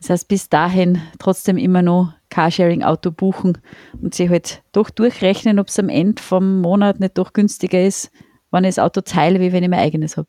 Das 0.00 0.10
heißt, 0.10 0.28
bis 0.28 0.48
dahin 0.48 1.00
trotzdem 1.18 1.56
immer 1.56 1.82
noch 1.82 2.12
Carsharing-Auto 2.28 3.10
buchen 3.10 3.58
und 4.00 4.14
sich 4.14 4.28
halt 4.28 4.62
doch 4.72 4.90
durchrechnen, 4.90 5.58
ob 5.58 5.68
es 5.68 5.78
am 5.78 5.88
Ende 5.88 6.22
vom 6.22 6.60
Monat 6.60 7.00
nicht 7.00 7.16
doch 7.16 7.32
günstiger 7.32 7.82
ist, 7.82 8.10
wenn 8.50 8.64
ich 8.64 8.74
das 8.74 8.84
Auto 8.84 9.00
teile, 9.00 9.40
wie 9.40 9.52
wenn 9.52 9.62
ich 9.62 9.70
mein 9.70 9.80
eigenes 9.80 10.16
habe. 10.16 10.28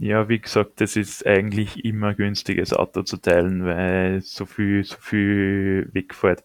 Ja, 0.00 0.28
wie 0.28 0.38
gesagt, 0.38 0.80
das 0.80 0.96
ist 0.96 1.26
eigentlich 1.26 1.84
immer 1.84 2.14
günstiges 2.14 2.72
Auto 2.72 3.02
zu 3.02 3.16
teilen, 3.16 3.64
weil 3.64 4.20
so 4.22 4.46
viel, 4.46 4.84
so 4.84 4.96
viel 4.98 5.88
wegfällt. 5.92 6.44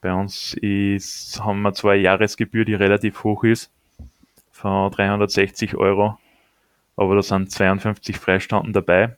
Bei 0.00 0.14
uns 0.14 0.54
ist, 0.54 1.42
haben 1.42 1.62
wir 1.62 1.72
zwar 1.74 1.92
eine 1.92 2.02
Jahresgebühr, 2.02 2.64
die 2.64 2.74
relativ 2.74 3.24
hoch 3.24 3.42
ist, 3.42 3.72
von 4.56 4.90
360 4.90 5.76
Euro, 5.76 6.18
aber 6.96 7.16
da 7.16 7.22
sind 7.22 7.50
52 7.50 8.16
Freistunden 8.18 8.72
dabei. 8.72 9.16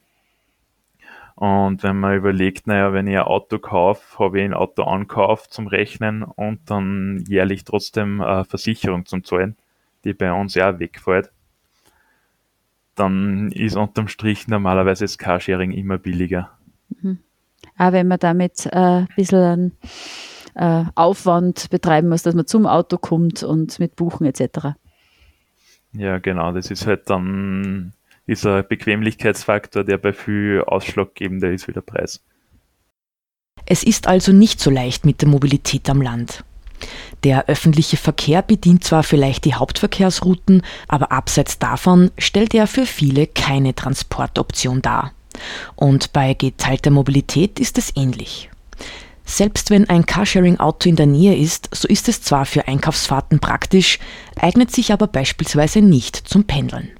Und 1.35 1.85
wenn 1.85 2.00
man 2.00 2.16
überlegt, 2.16 2.66
naja, 2.66 2.92
wenn 2.92 3.07
ich 3.07 3.16
ein 3.16 3.23
Auto 3.23 3.59
kaufe, 3.59 4.18
habe 4.18 4.40
ich 4.40 4.45
ein 4.45 4.54
Auto 4.54 4.83
ankauft 4.83 5.52
zum 5.52 5.68
Rechnen 5.68 6.25
und 6.25 6.68
dann 6.68 7.25
jährlich 7.28 7.64
trotzdem 7.64 8.21
eine 8.21 8.45
Versicherung 8.45 9.07
zum 9.07 9.23
Zahlen, 9.23 9.57
die 10.04 10.14
bei 10.14 10.33
uns 10.33 10.54
ja 10.54 10.80
wegfällt 10.80 11.30
dann 12.99 13.50
ist 13.52 13.76
unterm 13.76 14.09
Strich 14.09 14.49
normalerweise 14.49 15.04
das 15.04 15.18
Carsharing 15.18 15.73
immer 15.73 15.99
billiger. 15.99 16.50
Mhm. 17.00 17.18
Auch 17.76 17.92
wenn 17.92 18.09
man 18.09 18.18
damit 18.18 18.66
äh, 18.66 18.76
ein 18.76 19.09
bisschen 19.16 19.73
äh, 20.54 20.85
Aufwand 20.95 21.71
betreiben 21.71 22.09
muss, 22.09 22.23
dass 22.23 22.35
man 22.35 22.47
zum 22.47 22.66
Auto 22.66 22.99
kommt 22.99 23.42
und 23.42 23.78
mit 23.78 23.97
Buchen 23.97 24.26
etc. 24.26 24.75
Ja, 25.92 26.18
genau, 26.18 26.52
das 26.52 26.71
ist 26.71 26.87
halt 26.87 27.09
dann 27.11 27.92
dieser 28.26 28.62
Bequemlichkeitsfaktor, 28.62 29.85
der 29.85 29.99
bei 29.99 30.12
viel 30.12 30.62
ausschlaggebender 30.66 31.50
ist 31.50 31.66
wie 31.66 31.73
der 31.73 31.80
Preis. 31.80 32.23
Es 33.66 33.83
ist 33.83 34.07
also 34.07 34.33
nicht 34.33 34.61
so 34.61 34.71
leicht 34.71 35.04
mit 35.04 35.23
der 35.23 35.28
Mobilität 35.28 35.88
am 35.90 36.02
Land. 36.02 36.45
Der 37.25 37.49
öffentliche 37.49 37.97
Verkehr 37.97 38.42
bedient 38.42 38.85
zwar 38.85 39.02
vielleicht 39.02 39.45
die 39.45 39.54
Hauptverkehrsrouten, 39.54 40.62
aber 40.87 41.11
abseits 41.11 41.59
davon 41.59 42.11
stellt 42.18 42.54
er 42.54 42.66
für 42.66 42.87
viele 42.87 43.26
keine 43.26 43.75
Transportoption 43.75 44.83
dar. 44.83 45.12
Und 45.75 46.12
bei 46.12 46.35
geteilter 46.35 46.90
Mobilität 46.90 47.59
ist 47.59 47.78
es 47.78 47.92
ähnlich. 47.97 48.50
Selbst 49.28 49.68
wenn 49.68 49.90
ein 49.90 50.06
Carsharing-Auto 50.06 50.88
in 50.88 50.97
der 50.97 51.06
Nähe 51.06 51.37
ist, 51.37 51.68
so 51.70 51.87
ist 51.87 52.08
es 52.08 52.23
zwar 52.23 52.47
für 52.47 52.66
Einkaufsfahrten 52.66 53.40
praktisch, 53.40 53.99
eignet 54.37 54.70
sich 54.70 54.90
aber 54.90 55.06
beispielsweise 55.06 55.82
nicht 55.82 56.16
zum 56.16 56.44
Pendeln. 56.44 56.92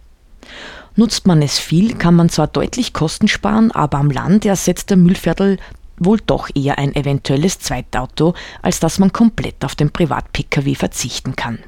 Nutzt 0.94 1.26
man 1.26 1.40
es 1.40 1.58
viel, 1.58 1.94
kann 1.94 2.14
man 2.14 2.28
zwar 2.28 2.47
deutlich 2.47 2.92
Kosten 2.92 3.28
sparen, 3.28 3.73
aber 3.73 3.97
am 3.97 4.11
Land 4.11 4.44
ersetzt 4.44 4.90
der 4.90 4.99
Müllviertel 4.99 5.56
wohl 5.97 6.18
doch 6.25 6.50
eher 6.54 6.76
ein 6.76 6.94
eventuelles 6.94 7.61
Zweitauto, 7.61 8.35
als 8.61 8.78
dass 8.78 8.99
man 8.99 9.11
komplett 9.11 9.64
auf 9.64 9.75
den 9.75 9.90
Privat-Pkw 9.90 10.75
verzichten 10.75 11.35
kann. 11.35 11.58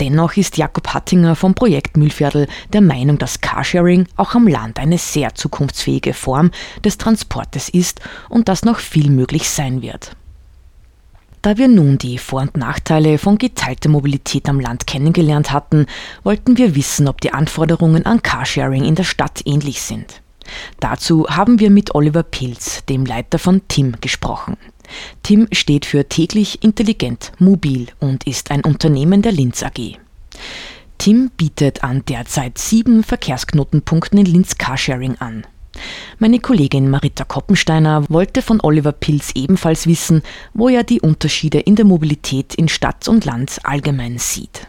Dennoch 0.00 0.36
ist 0.36 0.56
Jakob 0.56 0.88
Hattinger 0.88 1.36
vom 1.36 1.54
Projekt 1.54 1.96
Mühlviertel 1.96 2.46
der 2.72 2.80
Meinung, 2.80 3.18
dass 3.18 3.40
Carsharing 3.40 4.06
auch 4.16 4.34
am 4.34 4.46
Land 4.46 4.78
eine 4.78 4.98
sehr 4.98 5.34
zukunftsfähige 5.34 6.14
Form 6.14 6.50
des 6.84 6.98
Transportes 6.98 7.68
ist 7.68 8.00
und 8.28 8.48
dass 8.48 8.64
noch 8.64 8.78
viel 8.78 9.10
möglich 9.10 9.48
sein 9.48 9.82
wird. 9.82 10.16
Da 11.42 11.56
wir 11.58 11.68
nun 11.68 11.96
die 11.96 12.18
Vor- 12.18 12.42
und 12.42 12.56
Nachteile 12.56 13.18
von 13.18 13.38
geteilter 13.38 13.88
Mobilität 13.88 14.48
am 14.48 14.58
Land 14.58 14.86
kennengelernt 14.88 15.52
hatten, 15.52 15.86
wollten 16.24 16.58
wir 16.58 16.74
wissen, 16.74 17.06
ob 17.06 17.20
die 17.20 17.32
Anforderungen 17.32 18.04
an 18.04 18.20
Carsharing 18.20 18.84
in 18.84 18.96
der 18.96 19.04
Stadt 19.04 19.42
ähnlich 19.44 19.80
sind. 19.82 20.22
Dazu 20.80 21.26
haben 21.28 21.60
wir 21.60 21.70
mit 21.70 21.94
Oliver 21.94 22.22
Pilz, 22.22 22.84
dem 22.86 23.06
Leiter 23.06 23.38
von 23.38 23.66
TIM, 23.68 23.94
gesprochen. 24.00 24.56
TIM 25.22 25.48
steht 25.52 25.86
für 25.86 26.08
täglich 26.08 26.62
intelligent 26.62 27.32
mobil 27.38 27.88
und 28.00 28.26
ist 28.26 28.50
ein 28.50 28.62
Unternehmen 28.62 29.22
der 29.22 29.32
Linz 29.32 29.62
AG. 29.62 29.98
TIM 30.98 31.30
bietet 31.36 31.84
an 31.84 32.04
derzeit 32.06 32.58
sieben 32.58 33.02
Verkehrsknotenpunkten 33.02 34.18
in 34.18 34.26
Linz 34.26 34.56
Carsharing 34.58 35.16
an. 35.18 35.46
Meine 36.18 36.40
Kollegin 36.40 36.88
Marita 36.88 37.24
Koppensteiner 37.24 38.04
wollte 38.08 38.40
von 38.40 38.60
Oliver 38.62 38.92
Pilz 38.92 39.32
ebenfalls 39.34 39.86
wissen, 39.86 40.22
wo 40.54 40.68
er 40.68 40.84
die 40.84 41.00
Unterschiede 41.00 41.58
in 41.60 41.76
der 41.76 41.84
Mobilität 41.84 42.54
in 42.54 42.68
Stadt 42.68 43.08
und 43.08 43.24
Land 43.24 43.58
allgemein 43.64 44.18
sieht. 44.18 44.66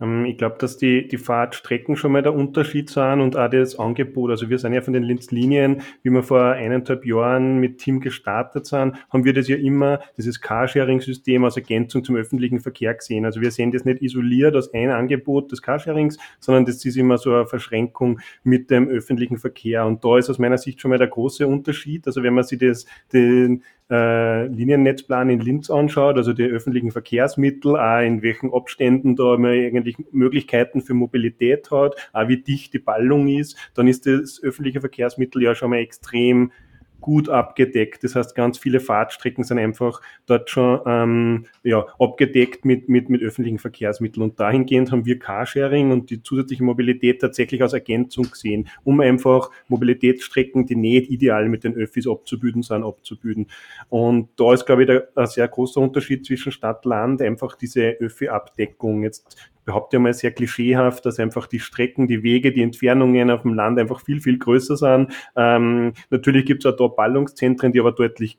Ähm, 0.00 0.24
ich 0.24 0.38
glaube, 0.38 0.56
dass 0.58 0.76
die, 0.76 1.08
die 1.08 1.18
Fahrtstrecken 1.18 1.96
schon 1.96 2.12
mal 2.12 2.22
der 2.22 2.34
Unterschied 2.34 2.90
sind 2.90 3.20
und 3.20 3.36
auch 3.36 3.50
das 3.50 3.78
Angebot. 3.78 4.30
Also 4.30 4.48
wir 4.50 4.58
sind 4.58 4.72
ja 4.72 4.80
von 4.80 4.92
den 4.92 5.02
Linz-Linien, 5.02 5.82
wie 6.02 6.10
wir 6.10 6.22
vor 6.22 6.52
eineinhalb 6.52 7.04
Jahren 7.04 7.58
mit 7.58 7.78
Team 7.78 8.00
gestartet 8.00 8.66
sind, 8.66 8.94
haben 9.10 9.24
wir 9.24 9.32
das 9.32 9.48
ja 9.48 9.56
immer, 9.56 10.00
dieses 10.16 10.40
Carsharing-System 10.40 11.44
als 11.44 11.56
Ergänzung 11.56 12.04
zum 12.04 12.16
öffentlichen 12.16 12.60
Verkehr 12.60 12.94
gesehen. 12.94 13.24
Also 13.24 13.40
wir 13.40 13.50
sehen 13.50 13.72
das 13.72 13.84
nicht 13.84 14.02
isoliert 14.02 14.54
als 14.54 14.72
ein 14.74 14.90
Angebot 14.90 15.52
des 15.52 15.62
Carsharings, 15.62 16.18
sondern 16.38 16.64
das 16.64 16.84
ist 16.84 16.96
immer 16.96 17.18
so 17.18 17.34
eine 17.34 17.46
Verschränkung 17.46 18.20
mit 18.42 18.70
dem 18.70 18.88
öffentlichen 18.88 19.38
Verkehr. 19.38 19.86
Und 19.86 20.04
da 20.04 20.18
ist 20.18 20.30
aus 20.30 20.38
meiner 20.38 20.58
Sicht 20.58 20.80
schon 20.80 20.90
mal 20.90 20.98
der 20.98 21.08
große 21.08 21.46
Unterschied. 21.46 22.06
Also 22.06 22.22
wenn 22.22 22.34
man 22.34 22.44
sich 22.44 22.58
das, 22.58 22.86
den, 23.12 23.62
äh, 23.90 24.46
Liniennetzplan 24.46 25.30
in 25.30 25.40
Linz 25.40 25.70
anschaut, 25.70 26.16
also 26.16 26.32
die 26.32 26.44
öffentlichen 26.44 26.90
Verkehrsmittel, 26.90 27.76
auch 27.76 28.00
in 28.00 28.22
welchen 28.22 28.52
Abständen 28.52 29.16
da 29.16 29.36
man 29.38 29.54
eigentlich 29.88 30.12
Möglichkeiten 30.12 30.80
für 30.80 30.94
Mobilität 30.94 31.70
hat, 31.70 31.96
auch 32.12 32.28
wie 32.28 32.42
dicht 32.42 32.72
die 32.72 32.78
Ballung 32.78 33.28
ist, 33.28 33.56
dann 33.74 33.88
ist 33.88 34.06
das 34.06 34.42
öffentliche 34.42 34.80
Verkehrsmittel 34.80 35.42
ja 35.42 35.54
schon 35.54 35.70
mal 35.70 35.78
extrem 35.78 36.52
gut 37.00 37.28
abgedeckt. 37.28 38.04
Das 38.04 38.14
heißt, 38.14 38.34
ganz 38.34 38.58
viele 38.58 38.80
Fahrtstrecken 38.80 39.44
sind 39.44 39.58
einfach 39.58 40.00
dort 40.26 40.50
schon 40.50 40.80
ähm, 40.86 41.46
ja, 41.62 41.86
abgedeckt 41.98 42.64
mit, 42.64 42.88
mit, 42.88 43.08
mit 43.08 43.22
öffentlichen 43.22 43.58
Verkehrsmitteln. 43.58 44.22
Und 44.22 44.40
dahingehend 44.40 44.90
haben 44.90 45.06
wir 45.06 45.18
Carsharing 45.18 45.90
und 45.90 46.10
die 46.10 46.22
zusätzliche 46.22 46.64
Mobilität 46.64 47.20
tatsächlich 47.20 47.62
als 47.62 47.72
Ergänzung 47.72 48.30
gesehen, 48.30 48.68
um 48.84 49.00
einfach 49.00 49.50
Mobilitätsstrecken, 49.68 50.66
die 50.66 50.76
nicht 50.76 51.10
ideal 51.10 51.48
mit 51.48 51.64
den 51.64 51.74
Öffis 51.74 52.06
abzubilden 52.06 52.62
sind, 52.62 52.84
abzubilden. 52.84 53.46
Und 53.88 54.28
da 54.36 54.52
ist, 54.52 54.66
glaube 54.66 54.82
ich, 54.82 54.86
der, 54.88 55.08
ein 55.14 55.26
sehr 55.26 55.48
großer 55.48 55.80
Unterschied 55.80 56.26
zwischen 56.26 56.52
Stadt, 56.52 56.84
Land, 56.84 57.22
einfach 57.22 57.56
diese 57.56 57.90
Öffi-Abdeckung. 58.00 59.02
Jetzt 59.02 59.36
behaupte 59.68 59.98
ich 59.98 60.02
mal 60.02 60.14
sehr 60.14 60.30
klischeehaft, 60.30 61.04
dass 61.04 61.18
einfach 61.18 61.46
die 61.46 61.60
Strecken, 61.60 62.08
die 62.08 62.22
Wege, 62.22 62.52
die 62.52 62.62
Entfernungen 62.62 63.30
auf 63.30 63.42
dem 63.42 63.52
Land 63.52 63.78
einfach 63.78 64.00
viel, 64.00 64.18
viel 64.18 64.38
größer 64.38 64.78
sind. 64.78 65.12
Ähm, 65.36 65.92
natürlich 66.08 66.46
gibt 66.46 66.64
es 66.64 66.72
auch 66.72 66.76
da 66.76 66.87
Ballungszentren, 66.94 67.72
die 67.72 67.80
aber 67.80 67.92
deutlich 67.92 68.38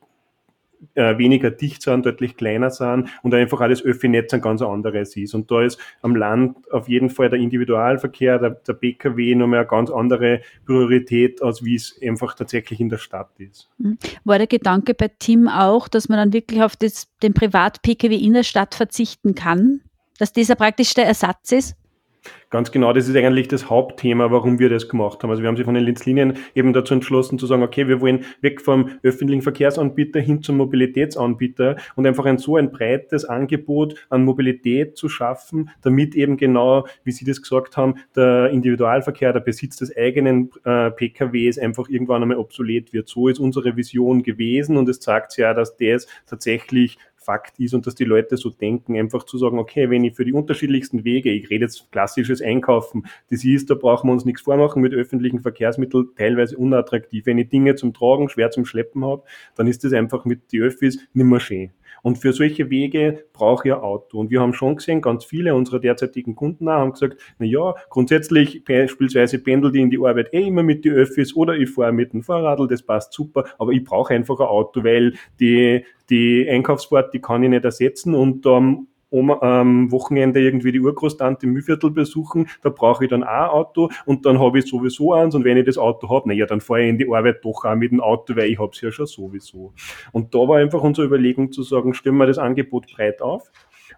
äh, 0.96 1.18
weniger 1.18 1.52
dicht 1.52 1.82
sind, 1.82 2.06
deutlich 2.06 2.38
kleiner 2.38 2.70
sind 2.70 3.10
und 3.22 3.34
einfach 3.34 3.60
alles 3.60 3.84
Öffi-Netz 3.84 4.34
ein 4.34 4.42
ganz 4.42 4.62
anderes 4.62 5.16
ist. 5.18 5.34
Und 5.34 5.52
da 5.52 5.62
ist 5.62 5.80
am 6.02 6.16
Land 6.16 6.72
auf 6.72 6.88
jeden 6.88 7.10
Fall 7.10 7.30
der 7.30 7.40
Individualverkehr, 7.40 8.40
der, 8.40 8.52
der 8.52 8.74
PKW 8.74 9.36
nochmal 9.36 9.60
eine 9.60 9.68
ganz 9.68 9.90
andere 9.90 10.42
Priorität, 10.66 11.42
als 11.42 11.64
wie 11.64 11.76
es 11.76 12.00
einfach 12.02 12.34
tatsächlich 12.34 12.80
in 12.80 12.90
der 12.90 12.98
Stadt 12.98 13.30
ist. 13.40 13.70
Mhm. 13.78 13.98
War 14.24 14.38
der 14.38 14.48
Gedanke 14.48 14.94
bei 14.94 15.10
Tim 15.20 15.48
auch, 15.48 15.88
dass 15.88 16.08
man 16.08 16.18
dann 16.18 16.34
wirklich 16.34 16.62
auf 16.62 16.76
das, 16.76 17.08
den 17.22 17.34
Privat-PKW 17.34 18.16
in 18.16 18.34
der 18.34 18.44
Stadt 18.44 18.76
verzichten 18.76 19.36
kann? 19.36 19.82
Dass 20.18 20.34
dieser 20.34 20.56
praktisch 20.56 20.94
der 20.94 21.08
Ersatz 21.08 21.52
ist? 21.52 21.79
Ganz 22.50 22.72
genau, 22.72 22.94
das 22.94 23.08
ist 23.08 23.16
eigentlich 23.16 23.48
das 23.48 23.70
Hauptthema, 23.70 24.32
warum 24.32 24.58
wir 24.58 24.70
das 24.70 24.90
gemacht 24.90 25.22
haben. 25.22 25.30
Also 25.30 25.44
wir 25.44 25.48
haben 25.48 25.56
sich 25.56 25.66
von 25.66 25.76
den 25.76 25.84
Linzlinien 25.84 26.38
eben 26.56 26.74
dazu 26.74 26.96
entschlossen 26.96 27.38
zu 27.38 27.46
sagen, 27.46 27.62
okay, 27.62 27.88
wir 27.88 28.02
wollen 28.02 28.26
weg 28.42 28.62
vom 28.62 28.90
öffentlichen 29.04 29.44
Verkehrsanbieter 29.44 30.20
hin 30.20 30.42
zum 30.42 30.58
Mobilitätsanbieter 30.58 31.78
und 31.96 32.08
einfach 32.08 32.26
ein 32.26 32.40
so 32.40 32.58
ein 32.58 32.72
breites 32.72 33.24
Angebot 33.26 33.96
an 34.10 34.26
Mobilität 34.26 34.98
zu 34.98 35.10
schaffen, 35.10 35.70
damit 35.82 36.16
eben 36.16 36.38
genau, 36.38 36.88
wie 37.04 37.12
Sie 37.12 37.26
das 37.26 37.42
gesagt 37.42 37.78
haben, 37.78 37.96
der 38.16 38.50
Individualverkehr, 38.50 39.32
der 39.32 39.42
Besitz 39.42 39.78
des 39.78 39.96
eigenen 39.96 40.50
äh, 40.66 40.90
PKWs 40.90 41.60
einfach 41.60 41.88
irgendwann 41.88 42.24
einmal 42.24 42.38
obsolet 42.38 42.94
wird. 42.94 43.08
So 43.08 43.28
ist 43.28 43.40
unsere 43.40 43.76
Vision 43.76 44.24
gewesen 44.24 44.78
und 44.78 44.90
es 44.90 45.00
zeigt 45.00 45.38
ja, 45.38 45.54
dass 45.54 45.78
das 45.78 46.08
tatsächlich 46.26 46.98
Fakt 47.30 47.60
ist 47.60 47.76
und 47.76 47.86
dass 47.86 47.94
die 47.94 48.06
Leute 48.06 48.38
so 48.38 48.50
denken, 48.50 48.98
einfach 48.98 49.24
zu 49.24 49.38
sagen, 49.38 49.60
okay, 49.60 49.88
wenn 49.92 50.04
ich 50.04 50.16
für 50.16 50.26
die 50.26 50.34
unterschiedlichsten 50.34 51.04
Wege, 51.04 51.30
ich 51.30 51.52
rede 51.52 51.66
jetzt 51.66 51.92
klassisches 51.92 52.42
Einkaufen, 52.42 53.06
das 53.30 53.46
ist, 53.46 53.70
da 53.70 53.76
brauchen 53.76 54.10
wir 54.10 54.14
uns 54.14 54.26
nichts 54.26 54.42
vormachen 54.42 54.82
mit 54.82 54.96
öffentlichen 54.96 55.40
Verkehrsmitteln, 55.40 56.08
teilweise 56.18 56.58
unattraktiv. 56.58 57.28
Wenn 57.28 57.38
ich 57.38 57.50
Dinge 57.50 57.76
zum 57.76 57.94
Tragen, 57.94 58.30
schwer 58.30 58.50
zum 58.50 58.66
Schleppen 58.66 59.06
habe, 59.06 59.22
dann 59.56 59.68
ist 59.68 59.84
das 59.84 59.94
einfach 59.94 60.26
mit 60.26 60.52
die 60.52 60.60
Öffis 60.60 61.08
nimmer 61.14 61.40
schön. 61.40 61.70
Und 62.02 62.18
für 62.18 62.34
solche 62.34 62.70
Wege 62.70 63.26
brauche 63.34 63.68
ich 63.68 63.74
ein 63.74 63.80
Auto. 63.80 64.20
Und 64.20 64.30
wir 64.30 64.42
haben 64.42 64.54
schon 64.54 64.76
gesehen, 64.76 65.02
ganz 65.02 65.26
viele 65.26 65.56
unserer 65.56 65.80
derzeitigen 65.80 66.36
Kunden 66.36 66.70
haben 66.70 66.92
gesagt, 66.92 67.18
na 67.40 67.46
ja, 67.46 67.76
grundsätzlich 67.90 68.64
beispielsweise 68.64 69.40
pendel 69.40 69.72
die 69.72 69.82
in 69.82 69.90
die 69.90 69.98
Arbeit 69.98 70.34
eh 70.34 70.48
immer 70.48 70.64
mit 70.64 70.86
die 70.86 70.92
Öffis 70.92 71.36
oder 71.36 71.56
ich 71.56 71.70
fahre 71.70 71.92
mit 71.92 72.14
dem 72.14 72.24
Fahrradl, 72.24 72.68
das 72.68 72.84
passt 72.84 73.14
super, 73.14 73.46
aber 73.58 73.72
ich 73.72 73.84
brauche 73.84 74.14
einfach 74.14 74.40
ein 74.40 74.48
Auto, 74.48 74.84
weil 74.84 75.14
die, 75.40 75.86
die 76.10 76.48
Einkaufsfahrt, 76.50 77.14
die 77.14 77.22
kann 77.22 77.44
ich 77.44 77.50
nicht 77.50 77.66
ersetzen 77.66 78.16
und 78.16 78.46
ähm, 78.46 78.89
Oma, 79.10 79.40
am 79.42 79.92
Wochenende 79.92 80.40
irgendwie 80.40 80.72
die 80.72 80.80
Urgroßtante 80.80 81.46
im 81.46 81.54
Mühlviertel 81.54 81.92
besuchen, 81.92 82.48
da 82.62 82.70
brauche 82.70 83.06
ich 83.06 83.10
dann 83.10 83.24
auch 83.24 83.28
ein 83.28 83.50
Auto 83.50 83.90
und 84.06 84.26
dann 84.26 84.40
habe 84.40 84.60
ich 84.60 84.66
sowieso 84.66 85.14
eins 85.14 85.36
und 85.36 85.44
wenn 85.44 85.58
ich 85.58 85.66
das 85.66 85.78
Auto 85.78 86.10
habe, 86.10 86.30
naja, 86.30 86.46
dann 86.46 86.62
fahre 86.62 86.84
ich 86.84 86.90
in 86.90 86.98
die 86.98 87.12
Arbeit 87.12 87.44
doch 87.44 87.66
auch 87.66 87.76
mit 87.76 87.92
dem 87.92 88.02
Auto, 88.02 88.36
weil 88.36 88.50
ich 88.50 88.60
habe 88.60 88.72
es 88.74 88.82
ja 88.82 88.92
schon 88.92 89.08
sowieso. 89.08 89.74
Und 90.12 90.34
da 90.36 90.40
war 90.40 90.58
einfach 90.58 90.82
unsere 90.82 91.08
Überlegung 91.08 91.52
zu 91.52 91.64
sagen, 91.64 91.94
stellen 91.94 92.18
wir 92.18 92.28
das 92.28 92.38
Angebot 92.38 92.88
breit 92.94 93.22
auf 93.22 93.52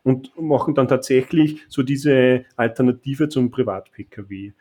und 0.04 0.32
machen 0.40 0.76
dann 0.76 0.88
tatsächlich 0.88 1.62
so 1.68 1.84
diese 1.84 2.46
Alternative 2.56 3.30
zum 3.30 3.52
Privat-Pkw. 3.52 4.54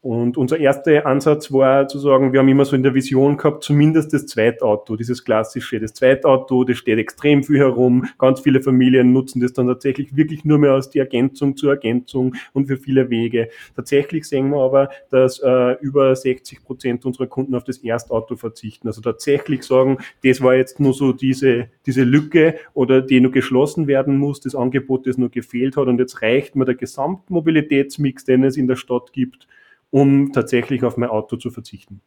Und 0.00 0.36
unser 0.36 0.60
erster 0.60 1.06
Ansatz 1.06 1.52
war 1.52 1.88
zu 1.88 1.98
sagen, 1.98 2.32
wir 2.32 2.38
haben 2.38 2.48
immer 2.48 2.64
so 2.64 2.76
in 2.76 2.84
der 2.84 2.94
Vision 2.94 3.36
gehabt, 3.36 3.64
zumindest 3.64 4.12
das 4.12 4.26
Zweitauto, 4.26 4.94
dieses 4.94 5.24
klassische, 5.24 5.80
das 5.80 5.92
Zweitauto, 5.92 6.62
das 6.62 6.78
steht 6.78 7.00
extrem 7.00 7.42
viel 7.42 7.58
herum. 7.58 8.06
Ganz 8.16 8.38
viele 8.38 8.62
Familien 8.62 9.12
nutzen 9.12 9.40
das 9.40 9.54
dann 9.54 9.66
tatsächlich 9.66 10.14
wirklich 10.14 10.44
nur 10.44 10.58
mehr 10.58 10.70
als 10.70 10.88
die 10.90 11.00
Ergänzung 11.00 11.56
zur 11.56 11.72
Ergänzung 11.72 12.36
und 12.52 12.68
für 12.68 12.76
viele 12.76 13.10
Wege. 13.10 13.48
Tatsächlich 13.74 14.24
sehen 14.26 14.50
wir 14.50 14.62
aber, 14.62 14.88
dass 15.10 15.40
äh, 15.40 15.72
über 15.80 16.14
60 16.14 16.62
Prozent 16.62 17.04
unserer 17.04 17.26
Kunden 17.26 17.56
auf 17.56 17.64
das 17.64 17.78
Erstauto 17.78 18.36
verzichten. 18.36 18.86
Also 18.86 19.00
tatsächlich 19.00 19.64
sagen, 19.64 19.98
das 20.22 20.40
war 20.40 20.54
jetzt 20.54 20.78
nur 20.78 20.94
so 20.94 21.12
diese, 21.12 21.70
diese 21.86 22.04
Lücke 22.04 22.54
oder 22.72 23.02
die 23.02 23.20
nur 23.20 23.32
geschlossen 23.32 23.88
werden 23.88 24.16
muss, 24.16 24.38
das 24.38 24.54
Angebot, 24.54 25.08
das 25.08 25.18
nur 25.18 25.30
gefehlt 25.30 25.76
hat 25.76 25.88
und 25.88 25.98
jetzt 25.98 26.22
reicht 26.22 26.54
mir 26.54 26.66
der 26.66 26.76
Gesamtmobilitätsmix, 26.76 28.24
den 28.24 28.44
es 28.44 28.56
in 28.56 28.68
der 28.68 28.76
Stadt 28.76 29.12
gibt, 29.12 29.48
um 29.90 30.32
tatsächlich 30.32 30.84
auf 30.84 30.96
mein 30.96 31.08
Auto 31.08 31.36
zu 31.36 31.50
verzichten. 31.50 32.00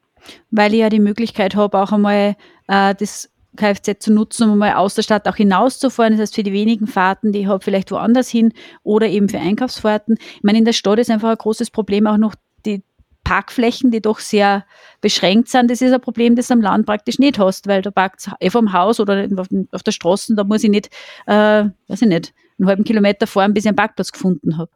Weil 0.52 0.74
ich 0.74 0.80
ja 0.82 0.90
die 0.90 1.00
Möglichkeit 1.00 1.56
habe, 1.56 1.80
auch 1.80 1.92
einmal 1.92 2.36
äh, 2.68 2.96
das 2.96 3.30
Kfz 3.56 4.00
zu 4.00 4.14
nutzen, 4.14 4.50
um 4.50 4.58
mal 4.58 4.74
aus 4.74 4.96
der 4.96 5.02
Stadt 5.02 5.28
auch 5.28 5.36
hinauszufahren. 5.36 6.14
Das 6.14 6.22
heißt, 6.22 6.36
für 6.36 6.44
die 6.44 6.54
wenigen 6.54 6.88
Fahrten, 6.88 7.32
die 7.32 7.40
ich 7.40 7.48
habe, 7.48 7.64
vielleicht 7.64 7.92
woanders 7.92 8.30
hin 8.30 8.54
oder 8.84 9.08
eben 9.08 9.28
für 9.30 9.40
Einkaufsfahrten. 9.40 10.18
Ich 10.36 10.44
meine, 10.44 10.60
in 10.60 10.66
der 10.66 10.74
Stadt 10.74 11.00
ist 11.00 11.10
einfach 11.10 11.30
ein 11.30 11.38
großes 11.38 11.72
Problem 11.72 12.08
auch 12.08 12.18
noch 12.18 12.36
die 12.66 12.84
Parkflächen, 13.24 13.92
die 13.92 14.02
doch 14.02 14.20
sehr 14.20 14.66
beschränkt 15.02 15.50
sind. 15.50 15.70
Das 15.70 15.82
ist 15.82 15.92
ein 15.92 16.02
Problem, 16.02 16.36
das 16.36 16.48
du 16.48 16.54
am 16.54 16.62
Land 16.62 16.86
praktisch 16.86 17.20
nicht 17.20 17.40
hast, 17.40 17.68
weil 17.68 17.82
du 17.82 17.92
parkst 17.92 18.32
eh 18.40 18.50
vom 18.50 18.74
Haus 18.74 19.00
oder 19.00 19.28
auf 19.72 19.84
der 19.84 19.92
Straße, 19.92 20.36
da 20.36 20.44
muss 20.44 20.64
ich 20.64 20.70
nicht, 20.70 20.90
äh, 21.28 21.66
weiß 21.88 22.02
ich 22.02 22.08
nicht, 22.08 22.34
einen 22.58 22.68
halben 22.68 22.84
Kilometer 22.84 23.28
fahren, 23.28 23.54
bis 23.54 23.66
ich 23.66 23.70
einen 23.70 23.76
Parkplatz 23.76 24.12
gefunden 24.12 24.58
habe. 24.58 24.72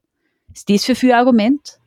Ist 0.54 0.70
das 0.70 0.86
für 0.86 0.96
viel 0.96 1.12
Argument? 1.12 1.80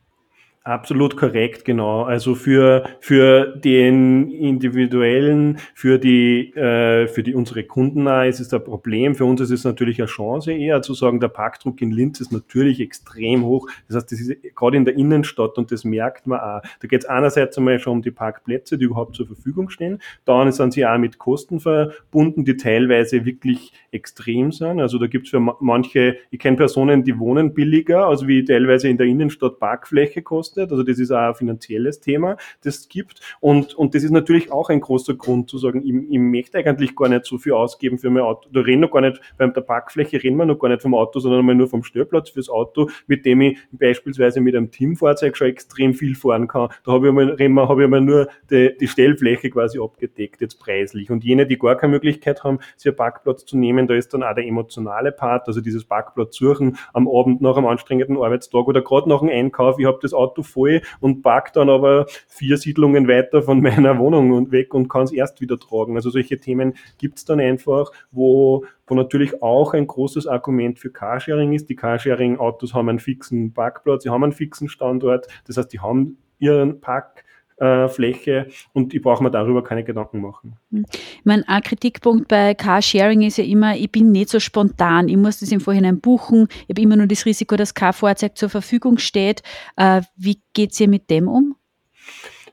Absolut 0.69 1.17
korrekt, 1.17 1.65
genau. 1.65 2.03
Also 2.03 2.35
für, 2.35 2.83
für 2.99 3.57
den 3.57 4.29
individuellen, 4.29 5.57
für 5.73 5.97
die, 5.97 6.53
äh, 6.55 7.07
für 7.07 7.23
die 7.23 7.33
unsere 7.33 7.63
Kunden 7.63 8.05
ist 8.05 8.39
es 8.39 8.53
ein 8.53 8.63
Problem. 8.63 9.15
Für 9.15 9.25
uns 9.25 9.41
ist 9.41 9.49
es 9.49 9.63
natürlich 9.63 9.99
eine 9.99 10.05
Chance 10.05 10.51
eher 10.51 10.83
zu 10.83 10.93
sagen, 10.93 11.19
der 11.19 11.29
Parkdruck 11.29 11.81
in 11.81 11.89
Linz 11.89 12.21
ist 12.21 12.31
natürlich 12.31 12.79
extrem 12.81 13.45
hoch. 13.45 13.67
Das 13.87 13.95
heißt, 13.95 14.11
das 14.11 14.19
ist 14.19 14.55
gerade 14.55 14.77
in 14.77 14.85
der 14.85 14.95
Innenstadt 14.95 15.57
und 15.57 15.71
das 15.71 15.83
merkt 15.85 16.27
man 16.27 16.39
auch. 16.39 16.61
Da 16.81 16.87
geht 16.87 17.01
es 17.01 17.09
einerseits 17.09 17.57
einmal 17.57 17.79
schon 17.79 17.93
um 17.93 18.01
die 18.03 18.11
Parkplätze, 18.11 18.77
die 18.77 18.85
überhaupt 18.85 19.15
zur 19.15 19.25
Verfügung 19.25 19.71
stehen. 19.71 19.99
Dann 20.25 20.51
sind 20.51 20.73
sie 20.73 20.85
auch 20.85 20.99
mit 20.99 21.17
Kosten 21.17 21.59
verbunden, 21.59 22.45
die 22.45 22.57
teilweise 22.57 23.25
wirklich 23.25 23.73
extrem 23.89 24.51
sind. 24.51 24.79
Also 24.79 24.99
da 24.99 25.07
gibt 25.07 25.25
es 25.25 25.31
für 25.31 25.39
manche, 25.39 26.17
ich 26.29 26.37
kenne 26.37 26.57
Personen, 26.57 27.03
die 27.03 27.17
wohnen 27.17 27.55
billiger, 27.55 28.05
also 28.05 28.27
wie 28.27 28.45
teilweise 28.45 28.87
in 28.87 28.97
der 28.97 29.07
Innenstadt 29.07 29.57
Parkfläche 29.57 30.21
kostet 30.21 30.58
kostet. 30.59 30.71
Also 30.71 30.83
das 30.83 30.99
ist 30.99 31.11
auch 31.11 31.17
ein 31.17 31.35
finanzielles 31.35 31.99
Thema, 31.99 32.37
das 32.63 32.79
es 32.79 32.89
gibt. 32.89 33.19
Und, 33.39 33.73
und 33.75 33.95
das 33.95 34.03
ist 34.03 34.11
natürlich 34.11 34.51
auch 34.51 34.69
ein 34.69 34.81
großer 34.81 35.15
Grund 35.15 35.49
zu 35.49 35.57
sagen, 35.57 35.81
ich, 35.83 36.11
ich 36.11 36.19
möchte 36.19 36.57
eigentlich 36.57 36.95
gar 36.95 37.09
nicht 37.09 37.25
so 37.25 37.37
viel 37.37 37.53
ausgeben 37.53 37.97
für 37.97 38.09
mein 38.09 38.23
Auto. 38.23 38.49
Da 38.51 38.61
reden 38.61 38.81
wir 38.81 38.89
gar 38.89 39.01
nicht, 39.01 39.19
bei 39.37 39.47
der 39.47 39.61
Parkfläche 39.61 40.21
reden 40.21 40.37
wir 40.37 40.45
noch 40.45 40.59
gar 40.59 40.69
nicht 40.69 40.81
vom 40.81 40.93
Auto, 40.93 41.19
sondern 41.19 41.39
einmal 41.39 41.55
nur 41.55 41.67
vom 41.67 41.83
Stellplatz 41.83 42.29
fürs 42.29 42.49
Auto, 42.49 42.89
mit 43.07 43.25
dem 43.25 43.41
ich 43.41 43.57
beispielsweise 43.71 44.41
mit 44.41 44.55
einem 44.55 44.71
Teamfahrzeug 44.71 45.35
schon 45.37 45.47
extrem 45.47 45.93
viel 45.93 46.15
fahren 46.15 46.47
kann. 46.47 46.69
Da 46.83 46.91
habe 46.91 47.07
ich 47.07 47.09
einmal, 47.09 47.29
reden 47.31 47.53
wir, 47.53 47.67
habe 47.67 47.81
ich 47.81 47.85
einmal 47.85 48.01
nur 48.01 48.27
die, 48.49 48.75
die 48.79 48.87
Stellfläche 48.87 49.49
quasi 49.49 49.79
abgedeckt, 49.79 50.41
jetzt 50.41 50.59
preislich. 50.59 51.09
Und 51.11 51.23
jene, 51.23 51.45
die 51.45 51.57
gar 51.57 51.75
keine 51.75 51.91
Möglichkeit 51.91 52.43
haben, 52.43 52.59
sich 52.75 52.87
einen 52.87 52.97
Parkplatz 52.97 53.45
zu 53.45 53.57
nehmen, 53.57 53.87
da 53.87 53.95
ist 53.95 54.13
dann 54.13 54.23
auch 54.23 54.35
der 54.35 54.45
emotionale 54.45 55.11
Part, 55.11 55.47
also 55.47 55.61
dieses 55.61 55.85
Parkplatz 55.85 56.35
suchen 56.35 56.77
am 56.93 57.07
Abend 57.07 57.41
nach 57.41 57.57
einem 57.57 57.67
anstrengenden 57.67 58.17
Arbeitstag 58.17 58.67
oder 58.67 58.81
gerade 58.81 59.09
nach 59.09 59.21
einem 59.21 59.31
Einkauf, 59.31 59.79
ich 59.79 59.85
habe 59.85 59.99
das 60.01 60.13
Auto 60.13 60.43
voll 60.49 60.81
und 60.99 61.21
park 61.21 61.53
dann 61.53 61.69
aber 61.69 62.05
vier 62.27 62.57
Siedlungen 62.57 63.07
weiter 63.07 63.41
von 63.41 63.61
meiner 63.61 63.97
Wohnung 63.97 64.31
und 64.31 64.51
weg 64.51 64.73
und 64.73 64.89
kann 64.89 65.03
es 65.03 65.11
erst 65.11 65.41
wieder 65.41 65.59
tragen. 65.59 65.95
Also 65.95 66.09
solche 66.09 66.39
Themen 66.39 66.73
gibt 66.97 67.17
es 67.19 67.25
dann 67.25 67.39
einfach, 67.39 67.91
wo, 68.11 68.65
wo 68.87 68.95
natürlich 68.95 69.41
auch 69.41 69.73
ein 69.73 69.87
großes 69.87 70.27
Argument 70.27 70.79
für 70.79 70.91
Carsharing 70.91 71.53
ist. 71.53 71.69
Die 71.69 71.75
Carsharing-Autos 71.75 72.73
haben 72.73 72.89
einen 72.89 72.99
fixen 72.99 73.53
Parkplatz, 73.53 74.03
sie 74.03 74.09
haben 74.09 74.23
einen 74.23 74.33
fixen 74.33 74.69
Standort, 74.69 75.27
das 75.45 75.57
heißt, 75.57 75.71
die 75.71 75.79
haben 75.79 76.17
ihren 76.39 76.81
Park 76.81 77.23
äh, 77.59 77.87
Fläche 77.87 78.47
und 78.73 78.93
ich 78.93 79.01
brauche 79.01 79.23
mir 79.23 79.31
darüber 79.31 79.63
keine 79.63 79.83
Gedanken 79.83 80.21
machen. 80.21 80.57
Hm. 80.71 80.85
Ich 80.91 81.25
meine, 81.25 81.47
ein 81.47 81.61
Kritikpunkt 81.61 82.27
bei 82.27 82.53
Carsharing 82.53 83.21
ist 83.21 83.37
ja 83.37 83.43
immer, 83.43 83.75
ich 83.75 83.91
bin 83.91 84.11
nicht 84.11 84.29
so 84.29 84.39
spontan, 84.39 85.07
ich 85.07 85.17
muss 85.17 85.39
das 85.39 85.51
im 85.51 85.59
Vorhinein 85.59 85.99
buchen, 85.99 86.47
ich 86.63 86.69
habe 86.69 86.81
immer 86.81 86.95
nur 86.95 87.07
das 87.07 87.25
Risiko, 87.25 87.55
dass 87.55 87.73
kein 87.73 87.93
Fahrzeug 87.93 88.37
zur 88.37 88.49
Verfügung 88.49 88.97
steht. 88.97 89.41
Äh, 89.75 90.01
wie 90.15 90.41
geht 90.53 90.79
ihr 90.79 90.87
mit 90.87 91.09
dem 91.09 91.27
um? 91.27 91.55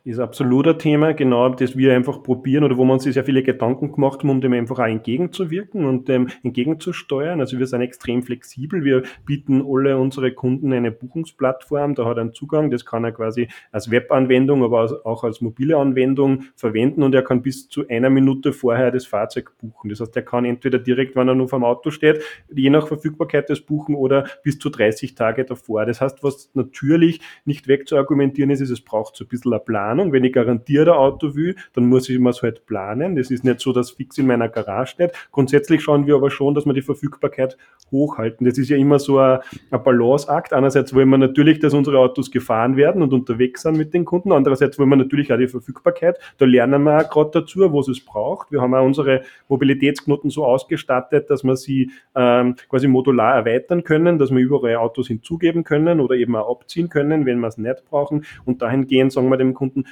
Ist 0.07 0.21
absolut 0.21 0.69
ein 0.69 0.79
Thema, 0.79 1.15
genau, 1.15 1.49
das 1.49 1.77
wir 1.77 1.93
einfach 1.93 2.23
probieren 2.23 2.63
oder 2.63 2.77
wo 2.79 2.85
wir 2.85 2.93
uns 2.93 3.03
sehr 3.03 3.25
viele 3.25 3.43
Gedanken 3.43 3.91
gemacht 3.91 4.21
haben, 4.21 4.31
um 4.31 4.41
dem 4.41 4.53
einfach 4.53 4.79
auch 4.79 4.85
entgegenzuwirken 4.85 5.85
und 5.85 6.09
dem 6.09 6.29
entgegenzusteuern. 6.45 7.41
Also 7.41 7.59
wir 7.59 7.67
sind 7.67 7.81
extrem 7.81 8.23
flexibel. 8.23 8.85
Wir 8.85 9.03
bieten 9.25 9.65
alle 9.67 9.99
unsere 9.99 10.31
Kunden 10.31 10.73
eine 10.73 10.93
Buchungsplattform. 10.93 11.97
Da 11.97 12.05
hat 12.05 12.19
er 12.19 12.21
einen 12.21 12.35
Zugang. 12.35 12.71
Das 12.71 12.87
kann 12.87 13.03
er 13.03 13.11
quasi 13.11 13.49
als 13.73 13.91
Webanwendung, 13.91 14.63
aber 14.63 15.01
auch 15.05 15.25
als 15.25 15.41
mobile 15.41 15.77
Anwendung 15.77 16.45
verwenden 16.55 17.03
und 17.03 17.13
er 17.13 17.23
kann 17.23 17.43
bis 17.43 17.69
zu 17.69 17.89
einer 17.89 18.09
Minute 18.09 18.53
vorher 18.53 18.93
das 18.93 19.07
Fahrzeug 19.07 19.59
buchen. 19.59 19.91
Das 19.91 19.99
heißt, 19.99 20.15
er 20.15 20.23
kann 20.23 20.45
entweder 20.45 20.79
direkt, 20.79 21.17
wenn 21.17 21.27
er 21.27 21.35
nur 21.35 21.49
vom 21.49 21.65
Auto 21.65 21.91
steht, 21.91 22.23
je 22.55 22.71
nach 22.71 22.87
Verfügbarkeit 22.87 23.51
das 23.51 23.61
buchen 23.61 23.97
oder 23.97 24.29
bis 24.45 24.61
zu 24.61 24.71
30 24.71 25.17
Tage 25.17 25.45
davor. 25.45 25.85
Das 25.85 26.01
heißt, 26.01 26.23
was 26.23 26.51
natürlich 26.55 27.21
nicht 27.45 27.67
wegzuargumentieren 27.67 28.51
ist, 28.51 28.61
ist, 28.61 28.71
es 28.71 28.81
braucht 28.81 29.17
so 29.17 29.25
ein 29.25 29.29
bisschen 29.29 29.53
eine 29.53 29.59
Plan 29.59 29.96
Planung. 29.97 30.13
Wenn 30.13 30.25
ich 30.25 30.33
garantiert 30.33 30.89
ein 30.89 30.95
Auto 30.95 31.35
will, 31.35 31.57
dann 31.73 31.87
muss 31.87 32.09
ich 32.09 32.19
mir 32.19 32.31
es 32.31 32.43
halt 32.43 32.67
planen. 32.67 33.17
Das 33.17 33.31
ist 33.31 33.45
nicht 33.45 33.61
so, 33.61 33.73
dass 33.73 33.93
fix 33.93 34.19
in 34.19 34.27
meiner 34.27 34.49
Garage 34.49 34.93
steht. 34.93 35.13
Grundsätzlich 35.33 35.83
schauen 35.83 36.07
wir 36.07 36.17
aber 36.17 36.31
schon, 36.31 36.55
dass 36.55 36.67
wir 36.67 36.73
die 36.73 36.83
Verfügbarkeit 36.83 37.57
hochhalten. 37.91 38.47
Das 38.47 38.59
ist 38.59 38.69
ja 38.69 38.77
immer 38.77 38.99
so 38.99 39.19
ein, 39.19 39.39
ein 39.71 39.83
Balanceakt. 39.83 40.53
Einerseits 40.53 40.95
wollen 40.95 41.09
wir 41.09 41.19
natürlich, 41.19 41.61
dass 41.61 41.73
unsere 41.73 41.99
Autos 41.99 42.31
gefahren 42.31 42.77
werden 42.77 43.03
und 43.03 43.13
unterwegs 43.13 43.63
sind 43.63 43.77
mit 43.77 43.95
den 43.95 44.05
Kunden. 44.05 44.33
Andererseits 44.33 44.79
wollen 44.79 44.91
wir 44.91 44.97
natürlich 44.97 45.33
auch 45.33 45.39
die 45.39 45.49
Verfügbarkeit. 45.49 46.19
Da 46.39 46.45
lernen 46.45 46.83
wir 46.83 46.99
auch 46.99 47.11
gerade 47.11 47.31
dazu, 47.33 47.73
wo 47.73 47.81
es 47.81 47.89
es 47.89 48.01
braucht. 48.01 48.53
Wir 48.53 48.61
haben 48.61 48.75
auch 48.75 48.85
unsere 48.85 49.23
Mobilitätsknoten 49.49 50.31
so 50.31 50.45
ausgestattet, 50.45 51.31
dass 51.31 51.45
wir 51.45 51.57
sie 51.57 51.91
ähm, 52.15 52.57
quasi 52.69 52.89
modular 52.89 53.37
erweitern 53.37 53.85
können, 53.85 54.19
dass 54.19 54.31
wir 54.31 54.41
überall 54.41 54.77
Autos 54.77 55.09
hinzugeben 55.09 55.65
können 55.65 56.01
oder 56.01 56.17
eben 56.17 56.37
auch 56.37 56.51
abziehen 56.51 56.89
können, 56.89 57.25
wenn 57.25 57.41
wir 57.41 57.49
es 57.49 57.59
nicht 57.59 57.85
brauchen. 57.89 58.25
Und 58.45 58.63
dahingehend 58.63 59.13
sagen 59.13 59.29
wir 59.29 59.37
dem 59.37 59.55
Kunden, 59.55 59.86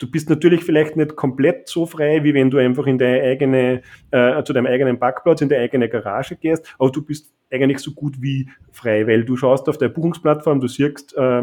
du 0.00 0.10
bist 0.10 0.30
natürlich 0.30 0.64
vielleicht 0.64 0.96
nicht 0.96 1.14
komplett 1.14 1.68
so 1.68 1.86
frei, 1.86 2.24
wie 2.24 2.34
wenn 2.34 2.50
du 2.50 2.58
einfach 2.58 2.86
in 2.86 2.98
deine 2.98 3.22
eigene, 3.22 3.82
äh, 4.10 4.42
zu 4.42 4.52
deinem 4.52 4.66
eigenen 4.66 4.98
Parkplatz, 4.98 5.42
in 5.42 5.48
deine 5.48 5.62
eigene 5.62 5.88
Garage 5.88 6.36
gehst, 6.36 6.74
aber 6.78 6.90
du 6.90 7.02
bist 7.04 7.32
eigentlich 7.52 7.78
so 7.78 7.92
gut 7.92 8.20
wie 8.20 8.48
frei, 8.72 9.06
weil 9.06 9.24
du 9.24 9.36
schaust 9.36 9.68
auf 9.68 9.78
der 9.78 9.88
Buchungsplattform, 9.88 10.60
du 10.60 10.68
siehst, 10.68 11.14
äh, 11.16 11.42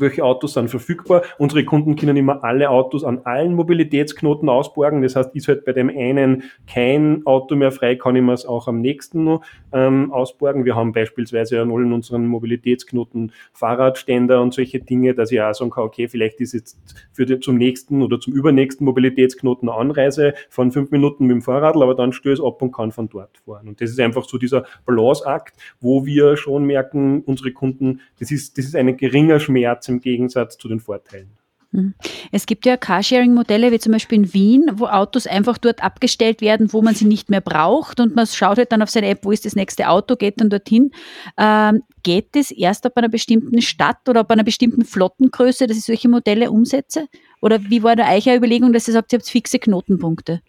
welche 0.00 0.24
Autos 0.24 0.54
sind 0.54 0.68
verfügbar. 0.68 1.22
Unsere 1.38 1.64
Kunden 1.64 1.96
können 1.96 2.16
immer 2.16 2.44
alle 2.44 2.70
Autos 2.70 3.04
an 3.04 3.20
allen 3.24 3.54
Mobilitätsknoten 3.54 4.48
ausborgen. 4.48 5.02
Das 5.02 5.16
heißt, 5.16 5.34
ist 5.34 5.48
halt 5.48 5.64
bei 5.64 5.72
dem 5.72 5.88
einen 5.88 6.44
kein 6.66 7.24
Auto 7.26 7.56
mehr 7.56 7.72
frei, 7.72 7.96
kann 7.96 8.16
ich 8.16 8.22
mir 8.22 8.32
es 8.32 8.46
auch 8.46 8.68
am 8.68 8.80
nächsten 8.80 9.24
noch 9.24 9.42
ähm, 9.72 10.12
ausborgen. 10.12 10.64
Wir 10.64 10.74
haben 10.74 10.92
beispielsweise 10.92 11.60
an 11.60 11.70
allen 11.70 11.92
unseren 11.92 12.26
Mobilitätsknoten 12.26 13.32
Fahrradständer 13.52 14.40
und 14.40 14.54
solche 14.54 14.80
Dinge, 14.80 15.14
dass 15.14 15.32
ich 15.32 15.40
auch 15.40 15.54
sagen 15.54 15.70
kann, 15.70 15.84
okay, 15.84 16.08
vielleicht 16.08 16.40
ist 16.40 16.52
jetzt 16.52 16.78
für 17.12 17.26
den, 17.26 17.42
zum 17.42 17.56
nächsten 17.56 18.02
oder 18.02 18.20
zum 18.20 18.32
übernächsten 18.32 18.84
Mobilitätsknoten 18.84 19.68
Anreise 19.68 20.34
von 20.48 20.70
fünf 20.70 20.90
Minuten 20.90 21.26
mit 21.26 21.34
dem 21.34 21.42
Fahrrad, 21.42 21.76
aber 21.76 21.94
dann 21.94 22.12
stößt 22.12 22.42
ab 22.42 22.60
und 22.62 22.72
kann 22.72 22.92
von 22.92 23.08
dort 23.08 23.38
fahren. 23.44 23.68
Und 23.68 23.80
das 23.80 23.90
ist 23.90 24.00
einfach 24.00 24.24
so 24.24 24.38
dieser 24.38 24.64
Balanceakt, 24.86 25.54
wo 25.80 26.06
wir 26.06 26.36
schon 26.36 26.64
merken, 26.64 27.22
unsere 27.26 27.52
Kunden, 27.52 28.00
das 28.18 28.30
ist, 28.30 28.58
das 28.58 28.66
ist 28.66 28.76
ein 28.76 28.96
geringer 28.96 29.40
Schmerz, 29.40 29.83
Schmerz 29.84 29.88
im 29.88 30.00
Gegensatz 30.00 30.58
zu 30.58 30.68
den 30.68 30.80
Vorteilen. 30.80 31.30
Hm. 31.72 31.94
Es 32.30 32.46
gibt 32.46 32.66
ja 32.66 32.76
Carsharing-Modelle, 32.76 33.72
wie 33.72 33.80
zum 33.80 33.92
Beispiel 33.92 34.18
in 34.18 34.32
Wien, 34.32 34.70
wo 34.74 34.86
Autos 34.86 35.26
einfach 35.26 35.58
dort 35.58 35.82
abgestellt 35.82 36.40
werden, 36.40 36.72
wo 36.72 36.82
man 36.82 36.94
sie 36.94 37.04
nicht 37.04 37.30
mehr 37.30 37.40
braucht 37.40 37.98
und 37.98 38.14
man 38.14 38.26
schaut 38.26 38.58
halt 38.58 38.70
dann 38.70 38.82
auf 38.82 38.90
seine 38.90 39.08
App, 39.08 39.24
wo 39.24 39.32
ist 39.32 39.44
das 39.44 39.56
nächste 39.56 39.88
Auto, 39.88 40.14
geht 40.14 40.40
dann 40.40 40.50
dorthin. 40.50 40.92
Ähm, 41.36 41.82
geht 42.04 42.36
das 42.36 42.52
erst 42.52 42.86
ab 42.86 42.92
einer 42.96 43.08
bestimmten 43.08 43.60
Stadt 43.60 44.08
oder 44.08 44.20
ab 44.20 44.30
einer 44.30 44.44
bestimmten 44.44 44.84
Flottengröße, 44.84 45.66
dass 45.66 45.76
ich 45.76 45.84
solche 45.84 46.08
Modelle 46.08 46.50
umsetze? 46.50 47.08
Oder 47.40 47.60
wie 47.64 47.82
war 47.82 47.96
da 47.96 48.08
euch 48.08 48.26
Überlegung, 48.28 48.72
dass 48.72 48.86
ihr 48.86 48.94
sagt, 48.94 49.12
ihr 49.12 49.18
habt 49.18 49.28
fixe 49.28 49.58
Knotenpunkte? 49.58 50.40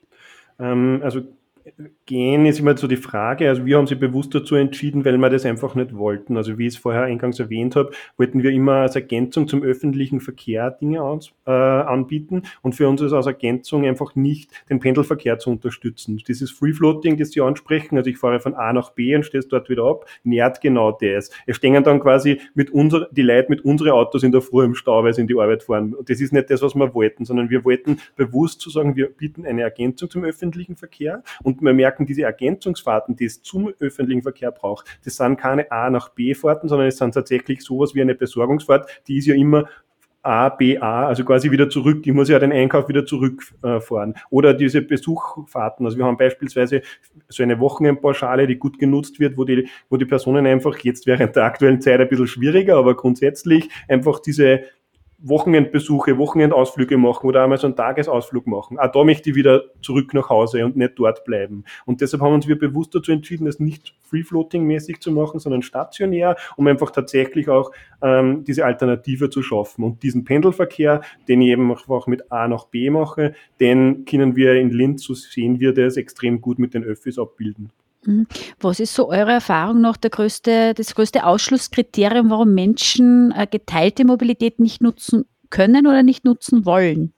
Ähm, 0.60 1.02
also 1.04 1.22
gehen, 2.06 2.46
ist 2.46 2.60
immer 2.60 2.78
so 2.78 2.88
die 2.88 2.98
Frage. 2.98 3.50
Also 3.50 3.66
wir 3.66 3.78
haben 3.78 3.88
sie 3.88 3.96
bewusst 3.96 4.34
dazu 4.36 4.56
entschieden, 4.56 5.04
weil 5.06 5.18
wir 5.18 5.30
das 5.30 5.46
einfach 5.46 5.76
nicht 5.76 5.96
wollten. 5.96 6.38
Also 6.38 6.58
wie 6.58 6.68
ich 6.68 6.76
es 6.76 6.80
vorher 6.80 7.04
eingangs 7.04 7.40
erwähnt 7.40 7.76
habe, 7.76 7.92
wollten 8.18 8.44
wir 8.44 8.52
immer 8.52 8.74
als 8.74 8.96
Ergänzung 8.96 9.48
zum 9.48 9.64
öffentlichen 9.64 10.22
Verkehr 10.22 10.72
Dinge 10.72 11.02
aus, 11.02 11.34
äh, 11.46 11.52
anbieten. 11.52 12.44
Und 12.62 12.76
für 12.76 12.88
uns 12.88 13.02
ist 13.02 13.14
als 13.14 13.26
Ergänzung 13.26 13.86
einfach 13.86 14.16
nicht 14.16 14.52
den 14.70 14.80
Pendelverkehr 14.80 15.40
zu 15.40 15.50
unterstützen. 15.50 16.22
Dieses 16.28 16.52
Free 16.52 16.74
Floating, 16.74 17.18
das 17.18 17.32
Sie 17.32 17.42
ansprechen, 17.42 17.98
also 17.98 18.10
ich 18.10 18.18
fahre 18.18 18.40
von 18.40 18.54
A 18.54 18.72
nach 18.72 18.92
B 18.92 19.16
und 19.16 19.26
stehe 19.26 19.44
dort 19.44 19.70
wieder 19.70 19.86
ab, 19.86 20.06
nährt 20.24 20.62
genau 20.62 20.92
das. 20.92 21.32
Es 21.48 21.58
stehen 21.58 21.84
dann 21.84 22.00
quasi 22.00 22.40
mit 22.54 22.70
unser, 22.70 23.08
die 23.12 23.24
Leute 23.24 23.50
mit 23.50 23.66
unseren 23.66 23.90
Autos 23.90 24.24
in 24.24 24.32
der 24.32 24.42
Früh 24.42 24.64
im 24.64 24.76
Stau, 24.76 25.04
weil 25.04 25.14
sie 25.14 25.22
in 25.22 25.28
die 25.28 25.36
Arbeit 25.36 25.64
fahren. 25.64 25.94
Und 25.94 26.10
das 26.10 26.22
ist 26.22 26.32
nicht 26.32 26.50
das, 26.50 26.62
was 26.62 26.76
wir 26.76 26.94
wollten, 26.94 27.26
sondern 27.26 27.50
wir 27.50 27.66
wollten 27.66 28.00
bewusst 28.16 28.62
zu 28.62 28.70
sagen, 28.70 28.96
wir 28.96 29.08
bieten 29.08 29.46
eine 29.46 29.64
Ergänzung 29.64 30.10
zum 30.10 30.24
öffentlichen 30.24 30.76
Verkehr 30.76 31.24
und 31.44 31.55
wir 31.62 31.74
merken, 31.74 32.06
diese 32.06 32.24
Ergänzungsfahrten, 32.24 33.16
die 33.16 33.26
es 33.26 33.42
zum 33.42 33.74
öffentlichen 33.80 34.24
Verkehr 34.24 34.52
braucht, 34.52 35.00
das 35.04 35.16
sind 35.16 35.38
keine 35.38 35.72
A 35.72 35.90
nach 35.90 36.10
B 36.10 36.34
Fahrten, 36.34 36.68
sondern 36.68 36.88
es 36.88 36.98
sind 36.98 37.14
tatsächlich 37.14 37.62
sowas 37.62 37.96
wie 37.96 38.02
eine 38.02 38.16
Besorgungsfahrt, 38.16 39.04
die 39.08 39.18
ist 39.18 39.28
ja 39.28 39.36
immer 39.36 39.66
A, 40.26 40.50
B, 40.50 40.80
A, 40.80 41.06
also 41.06 41.24
quasi 41.24 41.52
wieder 41.52 41.70
zurück. 41.70 42.02
Die 42.02 42.12
muss 42.12 42.30
ja 42.30 42.40
den 42.40 42.52
Einkauf 42.52 42.90
wieder 42.90 43.06
zurückfahren. 43.06 44.16
Oder 44.32 44.56
diese 44.56 44.82
Besuchfahrten. 44.82 45.86
Also 45.86 46.00
wir 46.00 46.06
haben 46.06 46.18
beispielsweise 46.18 46.82
so 47.30 47.44
eine 47.44 47.60
Wochenendpauschale, 47.60 48.48
die 48.48 48.56
gut 48.56 48.80
genutzt 48.80 49.20
wird, 49.20 49.38
wo 49.38 49.44
die, 49.44 49.70
wo 49.88 49.98
die 49.98 50.06
Personen 50.06 50.48
einfach 50.48 50.80
jetzt 50.80 51.06
während 51.06 51.36
der 51.36 51.44
aktuellen 51.44 51.80
Zeit 51.80 52.02
ein 52.02 52.10
bisschen 52.10 52.26
schwieriger, 52.26 52.76
aber 52.78 52.96
grundsätzlich 52.96 53.70
einfach 53.88 54.20
diese 54.20 54.64
Wochenendbesuche, 55.28 56.18
Wochenendausflüge 56.20 56.98
machen 56.98 57.26
oder 57.26 57.44
einmal 57.44 57.58
so 57.58 57.66
einen 57.66 57.76
Tagesausflug 57.76 58.46
machen. 58.46 58.78
Auch 58.78 58.92
da 58.92 59.04
möchte 59.04 59.32
ich 59.32 59.36
wieder 59.36 59.64
zurück 59.82 60.14
nach 60.14 60.30
Hause 60.30 60.64
und 60.64 60.76
nicht 60.76 60.94
dort 60.98 61.26
bleiben. 61.26 61.64
Und 61.86 62.02
deshalb 62.02 62.22
haben 62.22 62.34
uns 62.34 62.48
wir 62.48 62.60
bewusst 62.60 62.94
dazu 62.94 63.12
entschieden, 63.12 63.46
das 63.46 63.60
nicht 63.60 63.96
free-floating-mäßig 64.04 65.00
zu 65.00 65.12
machen, 65.12 65.40
sondern 65.40 65.64
stationär, 65.64 66.36
um 66.58 66.68
einfach 66.68 66.92
tatsächlich 66.92 67.50
auch 67.50 67.72
ähm, 68.04 68.44
diese 68.44 68.66
Alternative 68.66 69.32
zu 69.32 69.42
schaffen. 69.42 69.84
Und 69.84 70.04
diesen 70.04 70.26
Pendelverkehr, 70.26 71.02
den 71.28 71.42
ich 71.42 71.50
eben 71.50 71.72
einfach 71.72 72.06
mit 72.06 72.32
A 72.32 72.48
nach 72.48 72.66
B 72.66 72.92
mache, 72.92 73.34
den 73.60 74.06
können 74.06 74.36
wir 74.36 74.54
in 74.54 74.70
Linz, 74.70 75.04
so 75.04 75.16
sehen 75.16 75.60
wir 75.60 75.74
das, 75.74 75.98
extrem 75.98 76.40
gut 76.40 76.60
mit 76.60 76.76
den 76.76 76.84
Öffis 76.84 77.18
abbilden. 77.18 77.72
Mhm. 78.06 78.28
Was 78.60 78.80
ist 78.80 78.94
so 78.94 79.10
eure 79.10 79.32
Erfahrung 79.32 79.82
noch 79.82 79.98
der 79.98 80.10
größte, 80.10 80.74
das 80.74 80.96
größte 80.96 81.26
Ausschlusskriterium, 81.26 82.30
warum 82.30 82.54
Menschen 82.54 83.32
äh, 83.32 83.48
geteilte 83.50 84.06
Mobilität 84.06 84.60
nicht 84.60 84.82
nutzen 84.82 85.26
können 85.50 85.88
oder 85.88 86.04
nicht 86.04 86.26
nutzen 86.26 86.66
wollen? 86.66 87.14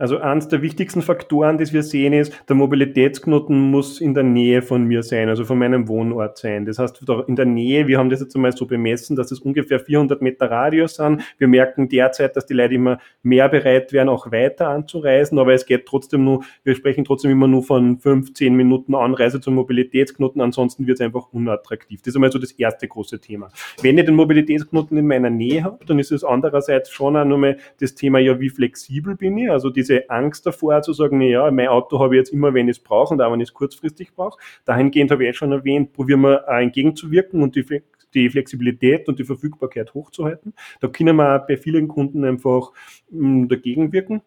Also 0.00 0.16
eines 0.18 0.48
der 0.48 0.62
wichtigsten 0.62 1.02
Faktoren, 1.02 1.58
das 1.58 1.74
wir 1.74 1.82
sehen, 1.82 2.14
ist, 2.14 2.32
der 2.48 2.56
Mobilitätsknoten 2.56 3.70
muss 3.70 4.00
in 4.00 4.14
der 4.14 4.22
Nähe 4.22 4.62
von 4.62 4.84
mir 4.84 5.02
sein, 5.02 5.28
also 5.28 5.44
von 5.44 5.58
meinem 5.58 5.88
Wohnort 5.88 6.38
sein. 6.38 6.64
Das 6.64 6.78
heißt, 6.78 7.02
in 7.26 7.36
der 7.36 7.44
Nähe, 7.44 7.86
wir 7.86 7.98
haben 7.98 8.08
das 8.08 8.20
jetzt 8.20 8.34
einmal 8.34 8.52
so 8.52 8.64
bemessen, 8.64 9.14
dass 9.14 9.30
es 9.30 9.40
ungefähr 9.40 9.78
400 9.78 10.22
Meter 10.22 10.50
Radius 10.50 10.94
sind. 10.94 11.22
Wir 11.36 11.48
merken 11.48 11.90
derzeit, 11.90 12.34
dass 12.34 12.46
die 12.46 12.54
Leute 12.54 12.76
immer 12.76 12.98
mehr 13.22 13.50
bereit 13.50 13.92
wären, 13.92 14.08
auch 14.08 14.32
weiter 14.32 14.68
anzureisen, 14.68 15.38
aber 15.38 15.52
es 15.52 15.66
geht 15.66 15.84
trotzdem 15.84 16.24
nur, 16.24 16.44
wir 16.64 16.74
sprechen 16.74 17.04
trotzdem 17.04 17.30
immer 17.30 17.46
nur 17.46 17.62
von 17.62 17.98
15 17.98 18.54
Minuten 18.54 18.94
Anreise 18.94 19.38
zum 19.38 19.54
Mobilitätsknoten, 19.54 20.40
ansonsten 20.40 20.86
wird 20.86 20.98
es 20.98 21.04
einfach 21.04 21.28
unattraktiv. 21.30 22.00
Das 22.00 22.08
ist 22.12 22.16
einmal 22.16 22.32
so 22.32 22.38
das 22.38 22.52
erste 22.52 22.88
große 22.88 23.20
Thema. 23.20 23.50
Wenn 23.82 23.98
ich 23.98 24.06
den 24.06 24.14
Mobilitätsknoten 24.14 24.96
in 24.96 25.06
meiner 25.06 25.28
Nähe 25.28 25.62
habe, 25.62 25.84
dann 25.84 25.98
ist 25.98 26.10
es 26.10 26.24
andererseits 26.24 26.90
schon 26.90 27.18
auch 27.18 27.26
nochmal 27.26 27.58
das 27.80 27.94
Thema, 27.94 28.18
ja, 28.18 28.40
wie 28.40 28.48
flexibel 28.48 29.14
bin 29.14 29.36
ich? 29.36 29.50
Also 29.50 29.68
diese 29.68 29.89
diese 29.90 30.08
Angst 30.08 30.46
davor 30.46 30.80
zu 30.82 30.92
sagen, 30.92 31.20
ja, 31.20 31.50
mein 31.50 31.68
Auto 31.68 31.98
habe 31.98 32.14
ich 32.14 32.20
jetzt 32.20 32.32
immer, 32.32 32.54
wenn 32.54 32.68
ich 32.68 32.78
es 32.78 32.82
brauche 32.82 33.14
und 33.14 33.20
auch 33.20 33.32
wenn 33.32 33.40
ich 33.40 33.48
es 33.48 33.54
kurzfristig 33.54 34.14
brauche. 34.14 34.38
Dahingehend 34.64 35.10
habe 35.10 35.24
ich 35.24 35.30
eh 35.30 35.32
schon 35.34 35.52
erwähnt, 35.52 35.92
probieren 35.92 36.22
wir 36.22 36.48
auch 36.48 36.58
entgegenzuwirken 36.58 37.42
und 37.42 37.56
die 37.56 37.82
die 38.14 38.28
Flexibilität 38.28 39.08
und 39.08 39.18
die 39.18 39.24
Verfügbarkeit 39.24 39.94
hochzuhalten. 39.94 40.54
Da 40.80 40.88
können 40.88 41.16
wir 41.16 41.38
bei 41.46 41.56
vielen 41.56 41.88
Kunden 41.88 42.24
einfach 42.24 42.72
mh, 43.10 43.46
dagegen 43.46 43.92
wirken. 43.92 44.22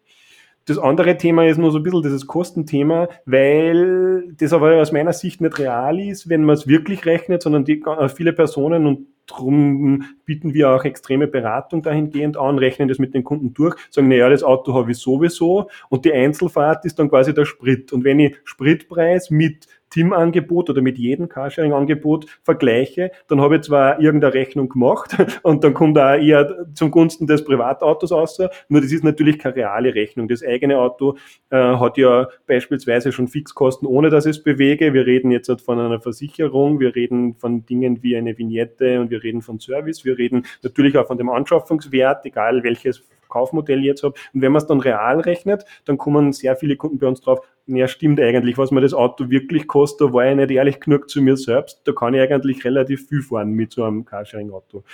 Das 0.66 0.78
andere 0.78 1.18
Thema 1.18 1.46
ist 1.46 1.58
nur 1.58 1.70
so 1.70 1.78
ein 1.78 1.82
bisschen 1.82 2.02
dieses 2.02 2.26
Kostenthema, 2.26 3.08
weil 3.26 4.32
das 4.38 4.54
aber 4.54 4.80
aus 4.80 4.92
meiner 4.92 5.12
Sicht 5.12 5.42
nicht 5.42 5.58
real 5.58 6.00
ist, 6.00 6.30
wenn 6.30 6.44
man 6.44 6.54
es 6.54 6.66
wirklich 6.66 7.04
rechnet, 7.04 7.42
sondern 7.42 7.66
die, 7.66 7.82
viele 8.14 8.32
Personen 8.32 8.86
und 8.86 9.06
Darum 9.26 10.04
bieten 10.24 10.52
wir 10.52 10.70
auch 10.70 10.84
extreme 10.84 11.26
Beratung 11.26 11.82
dahingehend 11.82 12.36
an, 12.36 12.58
rechnen 12.58 12.88
das 12.88 12.98
mit 12.98 13.14
den 13.14 13.24
Kunden 13.24 13.54
durch, 13.54 13.76
sagen, 13.90 14.08
naja, 14.08 14.28
das 14.28 14.42
Auto 14.42 14.74
habe 14.74 14.92
ich 14.92 14.98
sowieso 14.98 15.70
und 15.88 16.04
die 16.04 16.12
Einzelfahrt 16.12 16.84
ist 16.84 16.98
dann 16.98 17.08
quasi 17.08 17.32
der 17.32 17.46
Sprit. 17.46 17.92
Und 17.92 18.04
wenn 18.04 18.20
ich 18.20 18.36
Spritpreis 18.44 19.30
mit 19.30 19.66
Teamangebot 19.90 20.70
oder 20.70 20.82
mit 20.82 20.98
jedem 20.98 21.28
Carsharing-Angebot 21.28 22.26
vergleiche, 22.42 23.10
dann 23.28 23.40
habe 23.40 23.56
ich 23.56 23.62
zwar 23.62 24.00
irgendeine 24.00 24.34
Rechnung 24.34 24.68
gemacht 24.68 25.16
und 25.42 25.64
dann 25.64 25.74
kommt 25.74 25.96
da 25.96 26.16
eher 26.16 26.66
zum 26.74 26.90
Gunsten 26.90 27.26
des 27.26 27.44
Privatautos 27.44 28.12
aus, 28.12 28.38
nur 28.68 28.80
das 28.80 28.92
ist 28.92 29.04
natürlich 29.04 29.38
keine 29.38 29.56
reale 29.56 29.94
Rechnung. 29.94 30.28
Das 30.28 30.42
eigene 30.42 30.78
Auto 30.78 31.16
äh, 31.50 31.56
hat 31.56 31.96
ja 31.98 32.28
beispielsweise 32.46 33.12
schon 33.12 33.28
Fixkosten, 33.28 33.86
ohne 33.86 34.10
dass 34.10 34.26
es 34.26 34.42
bewege. 34.42 34.92
Wir 34.92 35.06
reden 35.06 35.30
jetzt 35.30 35.48
halt 35.48 35.60
von 35.60 35.78
einer 35.78 36.00
Versicherung, 36.00 36.80
wir 36.80 36.94
reden 36.94 37.34
von 37.34 37.64
Dingen 37.66 38.02
wie 38.02 38.16
eine 38.16 38.36
Vignette 38.36 39.00
und 39.00 39.10
wir 39.10 39.22
reden 39.22 39.42
von 39.42 39.60
Service, 39.60 40.04
wir 40.04 40.18
reden 40.18 40.46
natürlich 40.62 40.96
auch 40.98 41.06
von 41.06 41.18
dem 41.18 41.28
Anschaffungswert, 41.28 42.24
egal 42.26 42.62
welches 42.62 43.02
Kaufmodell 43.34 43.84
jetzt 43.84 44.04
habe. 44.04 44.14
Und 44.32 44.42
wenn 44.42 44.52
man 44.52 44.62
es 44.62 44.68
dann 44.68 44.80
real 44.80 45.20
rechnet, 45.20 45.64
dann 45.84 45.98
kommen 45.98 46.32
sehr 46.32 46.54
viele 46.54 46.76
Kunden 46.76 46.98
bei 46.98 47.08
uns 47.08 47.20
drauf, 47.20 47.40
ja, 47.66 47.88
stimmt 47.88 48.20
eigentlich, 48.20 48.58
was 48.58 48.70
mir 48.70 48.82
das 48.82 48.94
Auto 48.94 49.30
wirklich 49.30 49.66
kostet, 49.66 50.08
da 50.08 50.12
war 50.12 50.26
ich 50.28 50.36
nicht 50.36 50.50
ehrlich 50.50 50.80
genug 50.80 51.08
zu 51.08 51.22
mir 51.22 51.36
selbst. 51.36 51.80
Da 51.84 51.92
kann 51.92 52.14
ich 52.14 52.20
eigentlich 52.20 52.64
relativ 52.64 53.08
viel 53.08 53.22
fahren 53.22 53.52
mit 53.52 53.72
so 53.72 53.84
einem 53.84 54.04
Carsharing-Auto. 54.04 54.84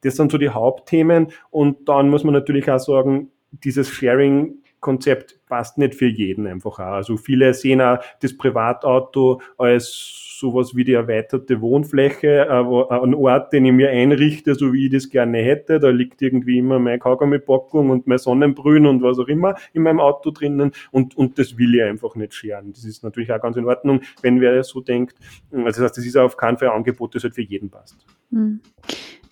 Das 0.00 0.16
sind 0.16 0.32
so 0.32 0.38
die 0.38 0.48
Hauptthemen. 0.48 1.28
Und 1.50 1.88
dann 1.88 2.08
muss 2.08 2.24
man 2.24 2.32
natürlich 2.32 2.70
auch 2.70 2.78
sagen, 2.78 3.30
dieses 3.62 3.88
Sharing 3.88 4.63
Konzept 4.84 5.40
passt 5.46 5.78
nicht 5.78 5.94
für 5.94 6.06
jeden 6.06 6.46
einfach 6.46 6.78
auch. 6.78 6.96
Also 7.00 7.16
viele 7.16 7.54
sehen 7.54 7.80
auch 7.80 7.98
das 8.20 8.36
Privatauto 8.36 9.40
als 9.56 10.20
sowas 10.38 10.76
wie 10.76 10.84
die 10.84 10.92
erweiterte 10.92 11.62
Wohnfläche, 11.62 12.50
aber 12.50 12.90
ein 13.02 13.14
Ort, 13.14 13.54
den 13.54 13.64
ich 13.64 13.72
mir 13.72 13.88
einrichte, 13.88 14.54
so 14.54 14.74
wie 14.74 14.86
ich 14.86 14.92
das 14.92 15.08
gerne 15.08 15.38
hätte. 15.38 15.80
Da 15.80 15.88
liegt 15.88 16.20
irgendwie 16.20 16.58
immer 16.58 16.78
meine 16.78 16.98
Kaugummipackung 16.98 17.88
und 17.88 18.06
mein 18.06 18.18
Sonnenbrühen 18.18 18.84
und 18.84 19.02
was 19.02 19.18
auch 19.18 19.28
immer 19.28 19.54
in 19.72 19.84
meinem 19.84 20.00
Auto 20.00 20.30
drinnen 20.32 20.72
und, 20.90 21.16
und 21.16 21.38
das 21.38 21.56
will 21.56 21.74
ich 21.74 21.82
einfach 21.82 22.14
nicht 22.14 22.34
scheren. 22.34 22.72
Das 22.72 22.84
ist 22.84 23.02
natürlich 23.02 23.32
auch 23.32 23.40
ganz 23.40 23.56
in 23.56 23.64
Ordnung, 23.64 24.02
wenn 24.20 24.42
wer 24.42 24.62
so 24.64 24.82
denkt. 24.82 25.16
Also 25.50 25.64
das 25.64 25.80
heißt, 25.80 25.96
das 25.96 26.04
ist 26.04 26.16
auf 26.18 26.36
keinen 26.36 26.58
Fall 26.58 26.68
ein 26.68 26.74
Angebot, 26.74 27.14
das 27.14 27.24
halt 27.24 27.34
für 27.34 27.42
jeden 27.42 27.70
passt. 27.70 28.04
Hm. 28.30 28.60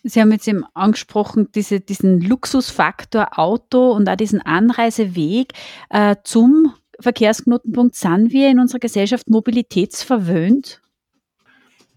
Sie 0.02 0.20
haben 0.20 0.32
jetzt 0.32 0.48
eben 0.48 0.64
angesprochen, 0.74 1.48
diese, 1.54 1.80
diesen 1.80 2.20
Luxusfaktor 2.20 3.38
Auto 3.38 3.92
und 3.92 4.08
auch 4.08 4.16
diesen 4.16 4.40
Anreiseweg 4.40 5.52
äh, 5.90 6.16
zum 6.24 6.74
Verkehrsknotenpunkt. 6.98 7.94
Sind 7.94 8.32
wir 8.32 8.50
in 8.50 8.58
unserer 8.58 8.80
Gesellschaft 8.80 9.28
mobilitätsverwöhnt? 9.28 10.80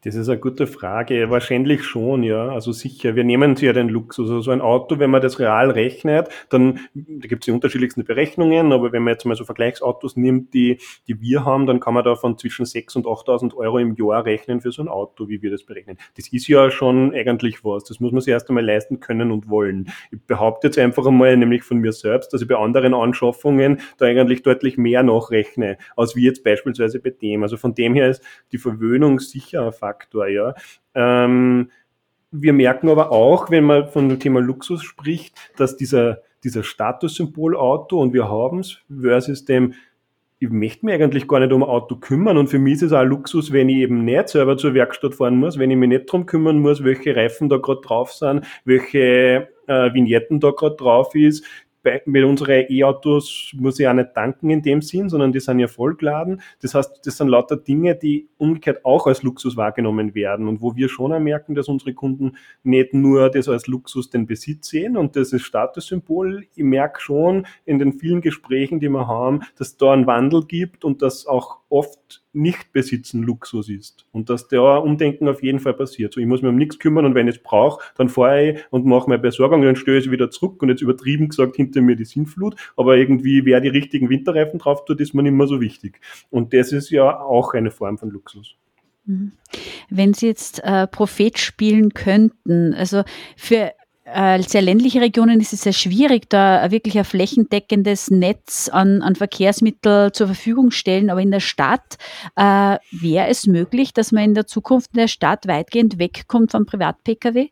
Das 0.05 0.13
ist 0.13 0.29
eine 0.29 0.39
gute 0.39 0.67
Frage. 0.67 1.31
Wahrscheinlich 1.31 1.83
schon, 1.83 2.21
ja. 2.21 2.49
Also 2.49 2.71
sicher. 2.71 3.15
Wir 3.15 3.23
nehmen 3.23 3.55
ja 3.55 3.73
den 3.73 3.89
Luxus. 3.89 4.29
Also 4.29 4.39
so 4.39 4.51
ein 4.51 4.61
Auto, 4.61 4.99
wenn 4.99 5.09
man 5.09 5.19
das 5.19 5.39
real 5.39 5.71
rechnet, 5.71 6.29
dann, 6.49 6.79
da 6.93 7.27
gibt 7.27 7.43
es 7.43 7.45
die 7.45 7.51
unterschiedlichsten 7.51 8.03
Berechnungen, 8.03 8.71
aber 8.71 8.91
wenn 8.91 9.01
man 9.01 9.13
jetzt 9.13 9.25
mal 9.25 9.35
so 9.35 9.45
Vergleichsautos 9.45 10.15
nimmt, 10.15 10.53
die, 10.53 10.77
die 11.07 11.19
wir 11.21 11.43
haben, 11.43 11.65
dann 11.65 11.79
kann 11.79 11.95
man 11.95 12.03
da 12.03 12.15
von 12.15 12.37
zwischen 12.37 12.67
6.000 12.67 12.97
und 12.97 13.05
8.000 13.07 13.55
Euro 13.55 13.79
im 13.79 13.95
Jahr 13.95 14.25
rechnen 14.25 14.61
für 14.61 14.71
so 14.71 14.83
ein 14.83 14.89
Auto, 14.89 15.27
wie 15.27 15.41
wir 15.41 15.49
das 15.49 15.63
berechnen. 15.63 15.97
Das 16.15 16.31
ist 16.31 16.47
ja 16.47 16.69
schon 16.69 17.11
eigentlich 17.15 17.65
was. 17.65 17.85
Das 17.85 17.99
muss 17.99 18.11
man 18.11 18.21
sich 18.21 18.31
erst 18.31 18.47
einmal 18.49 18.63
leisten 18.63 18.99
können 18.99 19.31
und 19.31 19.49
wollen. 19.49 19.89
Ich 20.11 20.21
behaupte 20.21 20.67
jetzt 20.67 20.77
einfach 20.77 21.07
einmal, 21.07 21.35
nämlich 21.35 21.63
von 21.63 21.79
mir 21.79 21.93
selbst, 21.93 22.31
dass 22.31 22.43
ich 22.43 22.47
bei 22.47 22.57
anderen 22.57 22.93
Anschaffungen 22.93 23.79
da 23.97 24.05
eigentlich 24.05 24.43
deutlich 24.43 24.77
mehr 24.77 25.01
nachrechne, 25.01 25.79
als 25.95 26.15
wie 26.15 26.25
jetzt 26.25 26.43
beispielsweise 26.43 26.99
bei 26.99 27.09
dem. 27.09 27.41
Also 27.41 27.57
von 27.57 27.73
dem 27.73 27.95
her 27.95 28.07
ist 28.07 28.23
die 28.51 28.59
Verwöhnung 28.59 29.19
sicher 29.19 29.65
ein 29.65 29.73
Faktor. 29.73 29.94
Faktor, 29.95 30.27
ja. 30.27 30.53
Ähm, 30.93 31.71
wir 32.31 32.53
merken 32.53 32.89
aber 32.89 33.11
auch, 33.11 33.49
wenn 33.49 33.63
man 33.63 33.87
von 33.87 34.09
dem 34.09 34.19
Thema 34.19 34.41
Luxus 34.41 34.83
spricht, 34.83 35.37
dass 35.57 35.77
dieser, 35.77 36.19
dieser 36.43 36.63
Statussymbol 36.63 37.55
Auto 37.55 38.01
und 38.01 38.13
wir 38.13 38.29
haben 38.29 38.59
es 38.59 38.77
versus 38.89 39.45
dem 39.45 39.73
ich 40.37 40.49
möchte 40.49 40.85
mich 40.85 40.95
eigentlich 40.95 41.29
gar 41.29 41.39
nicht 41.39 41.53
um 41.53 41.63
ein 41.63 41.69
Auto 41.69 41.95
kümmern 41.95 42.37
und 42.37 42.49
für 42.49 42.59
mich 42.59 42.73
ist 42.73 42.81
es 42.83 42.93
auch 42.93 43.05
Luxus, 43.05 43.53
wenn 43.53 43.69
ich 43.69 43.77
eben 43.77 44.03
nicht 44.03 44.27
selber 44.27 44.57
zur 44.57 44.73
Werkstatt 44.73 45.15
fahren 45.15 45.37
muss, 45.37 45.57
wenn 45.57 45.71
ich 45.71 45.77
mich 45.77 45.87
nicht 45.87 46.09
darum 46.09 46.25
kümmern 46.25 46.59
muss, 46.59 46.83
welche 46.83 47.15
Reifen 47.15 47.47
da 47.47 47.55
gerade 47.55 47.79
drauf 47.79 48.11
sind, 48.11 48.45
welche 48.65 49.47
äh, 49.67 49.93
Vignetten 49.93 50.41
da 50.41 50.51
gerade 50.51 50.75
drauf 50.75 51.15
ist, 51.15 51.45
bei, 51.85 52.01
mit 52.05 52.25
unseren 52.25 52.65
E-Autos 52.67 53.53
muss 53.55 53.79
ich 53.79 53.87
auch 53.87 53.93
nicht 53.93 54.13
tanken 54.13 54.49
in 54.49 54.61
dem 54.61 54.81
Sinn, 54.81 55.07
sondern 55.07 55.31
die 55.31 55.39
sind 55.39 55.59
ja 55.59 55.67
vollgeladen. 55.67 56.41
Das 56.61 56.73
heißt, 56.73 57.05
das 57.05 57.17
sind 57.17 57.29
lauter 57.29 57.55
Dinge, 57.55 57.95
die 57.95 58.27
umgekehrt 58.37 58.83
auch 58.83 59.07
als 59.07 59.23
Luxus 59.23 59.55
wahrgenommen 59.55 60.15
werden 60.15 60.47
und 60.47 60.61
wo 60.61 60.75
wir 60.75 60.89
schon 60.89 61.23
merken, 61.23 61.55
dass 61.55 61.69
unsere 61.69 61.93
Kunden 61.93 62.35
nicht 62.63 62.93
nur 62.93 63.29
das 63.29 63.47
als 63.47 63.67
Luxus 63.67 64.09
den 64.09 64.25
Besitz 64.25 64.69
sehen 64.69 64.97
und 64.97 65.15
das 65.15 65.31
ist 65.31 65.43
Statussymbol. 65.43 66.47
Ich 66.55 66.63
merke 66.63 66.99
schon 66.99 67.45
in 67.65 67.79
den 67.79 67.93
vielen 67.93 68.21
Gesprächen, 68.21 68.79
die 68.79 68.89
wir 68.89 69.07
haben, 69.07 69.41
dass 69.57 69.77
da 69.77 69.93
einen 69.93 70.07
Wandel 70.07 70.43
gibt 70.45 70.83
und 70.83 71.03
dass 71.03 71.27
auch 71.27 71.59
oft 71.69 72.24
nicht 72.35 72.73
besitzen 72.73 73.23
Luxus 73.23 73.69
ist 73.69 74.05
und 74.11 74.29
dass 74.29 74.47
der 74.47 74.61
Umdenken 74.61 75.27
auf 75.27 75.41
jeden 75.41 75.59
Fall 75.59 75.73
passiert. 75.73 76.13
So, 76.13 76.19
ich 76.19 76.27
muss 76.27 76.41
mich 76.41 76.49
um 76.49 76.55
nichts 76.55 76.79
kümmern 76.79 77.05
und 77.05 77.15
wenn 77.15 77.27
ich 77.27 77.37
es 77.37 77.43
brauche, 77.43 77.83
dann 77.95 78.09
fahre 78.09 78.49
ich 78.49 78.59
und 78.69 78.85
mache 78.85 79.09
meine 79.09 79.21
Besorgung 79.21 79.61
und 79.61 79.65
dann 79.65 79.75
störe 79.75 79.97
ich 79.97 80.11
wieder 80.11 80.29
zurück 80.29 80.61
und 80.61 80.69
jetzt 80.69 80.81
übertrieben 80.81 81.29
gesagt 81.29 81.55
hinter 81.55 81.81
mir 81.81 81.95
die 81.95 82.05
Sinnflut, 82.05 82.55
aber 82.75 82.97
irgendwie 82.97 83.45
wer 83.45 83.61
die 83.61 83.69
richtigen 83.69 84.09
Winterreifen 84.09 84.59
drauf 84.59 84.85
tut, 84.85 84.99
ist 85.01 85.13
mir 85.13 85.23
nicht 85.23 85.33
mehr 85.33 85.47
so 85.47 85.61
wichtig. 85.61 85.99
Und 86.29 86.53
das 86.53 86.71
ist 86.71 86.89
ja 86.89 87.19
auch 87.19 87.53
eine 87.53 87.71
Form 87.71 87.97
von 87.97 88.09
Luxus. 88.09 88.55
Mhm. 89.05 89.33
Wenn 89.89 90.13
Sie 90.13 90.27
jetzt 90.27 90.63
äh, 90.63 90.87
Prophet 90.87 91.37
spielen 91.37 91.93
könnten, 91.93 92.73
also 92.73 93.03
für 93.35 93.71
äh, 94.05 94.39
sehr 94.43 94.61
ländliche 94.61 95.01
Regionen 95.01 95.39
ist 95.39 95.51
es 95.51 95.61
sehr 95.61 95.73
schwierig, 95.73 96.29
da 96.29 96.69
wirklich 96.69 96.97
ein 96.97 97.05
flächendeckendes 97.05 98.11
Netz 98.11 98.69
an, 98.69 99.01
an 99.01 99.15
Verkehrsmitteln 99.15 100.13
zur 100.13 100.27
Verfügung 100.27 100.69
stellen. 100.69 101.09
Aber 101.09 101.21
in 101.21 101.31
der 101.31 101.39
Stadt 101.39 101.97
äh, 102.35 102.77
wäre 102.91 103.27
es 103.29 103.47
möglich, 103.47 103.93
dass 103.93 104.11
man 104.11 104.23
in 104.23 104.33
der 104.35 104.45
Zukunft 104.45 104.91
in 104.93 104.99
der 104.99 105.07
Stadt 105.07 105.47
weitgehend 105.47 105.97
wegkommt 105.97 106.51
vom 106.51 106.67
Privat-Pkw? 106.67 107.49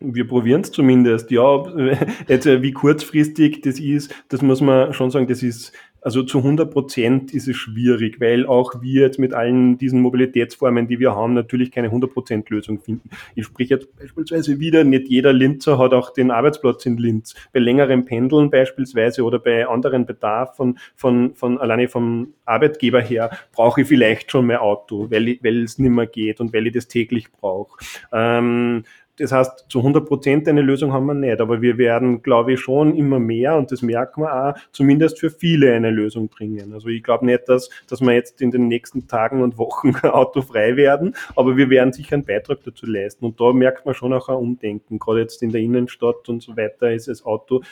Wir 0.00 0.26
probieren 0.26 0.62
es 0.62 0.72
zumindest, 0.72 1.30
ja. 1.30 1.64
Jetzt, 2.28 2.46
äh, 2.46 2.60
wie 2.60 2.72
kurzfristig 2.72 3.60
das 3.62 3.78
ist, 3.78 4.12
das 4.28 4.42
muss 4.42 4.60
man 4.60 4.92
schon 4.92 5.12
sagen, 5.12 5.28
das 5.28 5.44
ist 5.44 5.72
also 6.02 6.24
zu 6.24 6.38
100 6.38 6.70
Prozent 6.70 7.32
ist 7.32 7.48
es 7.48 7.56
schwierig, 7.56 8.20
weil 8.20 8.44
auch 8.44 8.82
wir 8.82 9.02
jetzt 9.02 9.18
mit 9.18 9.32
allen 9.32 9.78
diesen 9.78 10.00
Mobilitätsformen, 10.00 10.88
die 10.88 10.98
wir 10.98 11.14
haben, 11.14 11.32
natürlich 11.32 11.70
keine 11.70 11.88
100 11.88 12.12
Prozent 12.12 12.50
Lösung 12.50 12.80
finden. 12.80 13.08
Ich 13.36 13.46
spreche 13.46 13.74
jetzt 13.74 13.96
beispielsweise 13.96 14.58
wieder, 14.58 14.82
nicht 14.82 15.08
jeder 15.08 15.32
Linzer 15.32 15.78
hat 15.78 15.94
auch 15.94 16.12
den 16.12 16.32
Arbeitsplatz 16.32 16.84
in 16.86 16.98
Linz. 16.98 17.34
Bei 17.52 17.60
längerem 17.60 18.04
Pendeln 18.04 18.50
beispielsweise 18.50 19.22
oder 19.22 19.38
bei 19.38 19.66
anderen 19.66 20.04
Bedarf 20.04 20.56
von, 20.56 20.78
von, 20.96 21.34
von 21.36 21.58
alleine 21.58 21.88
vom 21.88 22.34
Arbeitgeber 22.44 23.00
her 23.00 23.30
brauche 23.52 23.82
ich 23.82 23.86
vielleicht 23.86 24.30
schon 24.30 24.46
mehr 24.46 24.62
Auto, 24.62 25.08
weil, 25.10 25.38
weil 25.42 25.62
es 25.62 25.78
nicht 25.78 25.90
mehr 25.90 26.06
geht 26.06 26.40
und 26.40 26.52
weil 26.52 26.66
ich 26.66 26.72
das 26.72 26.88
täglich 26.88 27.30
brauche. 27.30 27.78
Ähm, 28.12 28.82
das 29.18 29.30
heißt, 29.30 29.66
zu 29.68 29.78
100 29.78 30.06
Prozent 30.06 30.48
eine 30.48 30.62
Lösung 30.62 30.92
haben 30.92 31.06
wir 31.06 31.14
nicht, 31.14 31.40
aber 31.40 31.60
wir 31.60 31.76
werden, 31.76 32.22
glaube 32.22 32.54
ich, 32.54 32.60
schon 32.60 32.96
immer 32.96 33.18
mehr 33.18 33.56
und 33.56 33.70
das 33.70 33.82
merken 33.82 34.22
wir 34.22 34.34
auch, 34.34 34.54
zumindest 34.72 35.20
für 35.20 35.30
viele 35.30 35.74
eine 35.74 35.90
Lösung 35.90 36.28
bringen. 36.28 36.72
Also 36.72 36.88
ich 36.88 37.02
glaube 37.02 37.26
nicht, 37.26 37.48
dass, 37.48 37.68
dass 37.88 38.00
wir 38.00 38.12
jetzt 38.12 38.40
in 38.40 38.50
den 38.50 38.68
nächsten 38.68 39.06
Tagen 39.08 39.42
und 39.42 39.58
Wochen 39.58 39.94
autofrei 40.02 40.76
werden, 40.76 41.14
aber 41.36 41.56
wir 41.56 41.68
werden 41.68 41.92
sicher 41.92 42.14
einen 42.14 42.24
Beitrag 42.24 42.62
dazu 42.64 42.86
leisten 42.86 43.24
und 43.24 43.40
da 43.40 43.52
merkt 43.52 43.84
man 43.84 43.94
schon 43.94 44.12
auch 44.12 44.28
ein 44.28 44.36
Umdenken. 44.36 44.98
Gerade 44.98 45.20
jetzt 45.20 45.42
in 45.42 45.50
der 45.50 45.60
Innenstadt 45.60 46.28
und 46.28 46.42
so 46.42 46.56
weiter 46.56 46.92
ist 46.92 47.08
das 47.08 47.24
Auto 47.24 47.62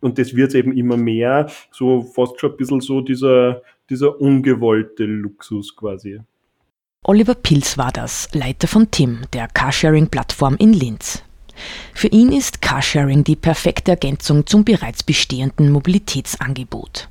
und 0.00 0.18
das 0.18 0.34
wird 0.36 0.54
eben 0.54 0.76
immer 0.76 0.96
mehr, 0.96 1.48
so 1.70 2.02
fast 2.02 2.38
schon 2.38 2.50
ein 2.50 2.56
bisschen 2.58 2.80
so 2.80 3.00
dieser, 3.00 3.62
dieser 3.88 4.20
ungewollte 4.20 5.04
Luxus 5.04 5.74
quasi. 5.74 6.20
Oliver 7.06 7.34
Pilz 7.34 7.76
war 7.76 7.92
das, 7.92 8.30
Leiter 8.32 8.66
von 8.66 8.90
Tim, 8.90 9.20
der 9.34 9.46
Carsharing-Plattform 9.48 10.56
in 10.56 10.72
Linz. 10.72 11.22
Für 11.92 12.08
ihn 12.08 12.32
ist 12.32 12.62
Carsharing 12.62 13.24
die 13.24 13.36
perfekte 13.36 13.90
Ergänzung 13.90 14.46
zum 14.46 14.64
bereits 14.64 15.02
bestehenden 15.02 15.70
Mobilitätsangebot. 15.70 17.10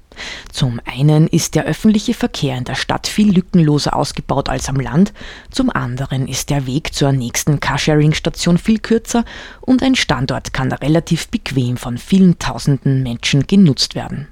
Zum 0.52 0.82
einen 0.86 1.28
ist 1.28 1.54
der 1.54 1.66
öffentliche 1.66 2.16
Verkehr 2.16 2.58
in 2.58 2.64
der 2.64 2.74
Stadt 2.74 3.06
viel 3.06 3.36
lückenloser 3.36 3.96
ausgebaut 3.96 4.50
als 4.50 4.68
am 4.68 4.78
Land, 4.78 5.14
zum 5.52 5.70
anderen 5.70 6.28
ist 6.28 6.50
der 6.50 6.66
Weg 6.66 6.96
zur 6.96 7.12
nächsten 7.12 7.60
Carsharing-Station 7.60 8.58
viel 8.58 8.80
kürzer 8.80 9.24
und 9.62 9.84
ein 9.84 9.94
Standort 9.94 10.54
kann 10.54 10.72
relativ 10.72 11.28
bequem 11.28 11.78
von 11.78 12.00
vielen 12.00 12.40
tausenden 12.40 13.04
Menschen 13.04 13.46
genutzt 13.46 13.94
werden, 13.94 14.28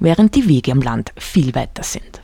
während 0.00 0.34
die 0.34 0.48
Wege 0.48 0.72
am 0.72 0.82
Land 0.82 1.12
viel 1.16 1.54
weiter 1.54 1.84
sind. 1.84 2.20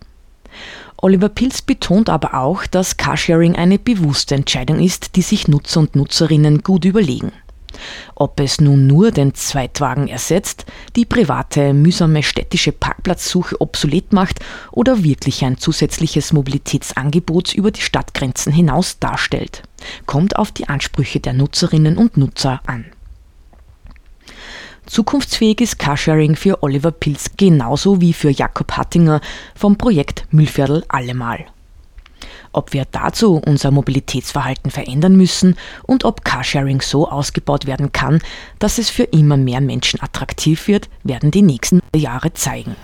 Oliver 1.00 1.28
Pilz 1.28 1.62
betont 1.62 2.08
aber 2.08 2.34
auch, 2.34 2.66
dass 2.66 2.96
Carsharing 2.96 3.54
eine 3.54 3.78
bewusste 3.78 4.34
Entscheidung 4.34 4.80
ist, 4.80 5.14
die 5.14 5.22
sich 5.22 5.46
Nutzer 5.46 5.80
und 5.80 5.94
Nutzerinnen 5.94 6.62
gut 6.62 6.84
überlegen. 6.84 7.30
Ob 8.16 8.40
es 8.40 8.60
nun 8.60 8.88
nur 8.88 9.12
den 9.12 9.34
Zweitwagen 9.34 10.08
ersetzt, 10.08 10.66
die 10.96 11.04
private, 11.04 11.72
mühsame 11.72 12.24
städtische 12.24 12.72
Parkplatzsuche 12.72 13.60
obsolet 13.60 14.12
macht 14.12 14.40
oder 14.72 15.04
wirklich 15.04 15.44
ein 15.44 15.58
zusätzliches 15.58 16.32
Mobilitätsangebot 16.32 17.54
über 17.54 17.70
die 17.70 17.80
Stadtgrenzen 17.80 18.52
hinaus 18.52 18.98
darstellt, 18.98 19.62
kommt 20.06 20.34
auf 20.34 20.50
die 20.50 20.68
Ansprüche 20.68 21.20
der 21.20 21.32
Nutzerinnen 21.32 21.96
und 21.96 22.16
Nutzer 22.16 22.60
an. 22.66 22.86
Zukunftsfähig 24.88 25.60
ist 25.60 25.78
Carsharing 25.78 26.34
für 26.34 26.62
Oliver 26.62 26.90
Pilz 26.90 27.32
genauso 27.36 28.00
wie 28.00 28.14
für 28.14 28.30
Jakob 28.30 28.72
Hattinger 28.72 29.20
vom 29.54 29.76
Projekt 29.76 30.26
Müllviertel 30.30 30.82
allemal. 30.88 31.44
Ob 32.52 32.72
wir 32.72 32.86
dazu 32.90 33.40
unser 33.44 33.70
Mobilitätsverhalten 33.70 34.70
verändern 34.70 35.14
müssen 35.14 35.56
und 35.82 36.06
ob 36.06 36.24
Carsharing 36.24 36.80
so 36.80 37.06
ausgebaut 37.06 37.66
werden 37.66 37.92
kann, 37.92 38.20
dass 38.58 38.78
es 38.78 38.88
für 38.88 39.04
immer 39.04 39.36
mehr 39.36 39.60
Menschen 39.60 40.00
attraktiv 40.00 40.66
wird, 40.68 40.88
werden 41.04 41.30
die 41.30 41.42
nächsten 41.42 41.80
Jahre 41.94 42.32
zeigen. 42.32 42.74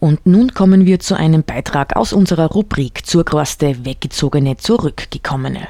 Und 0.00 0.26
nun 0.26 0.54
kommen 0.54 0.86
wir 0.86 1.00
zu 1.00 1.16
einem 1.16 1.42
Beitrag 1.42 1.96
aus 1.96 2.12
unserer 2.12 2.46
Rubrik 2.52 3.04
Zurgroste 3.04 3.84
Weggezogene 3.84 4.56
Zurückgekommene. 4.56 5.66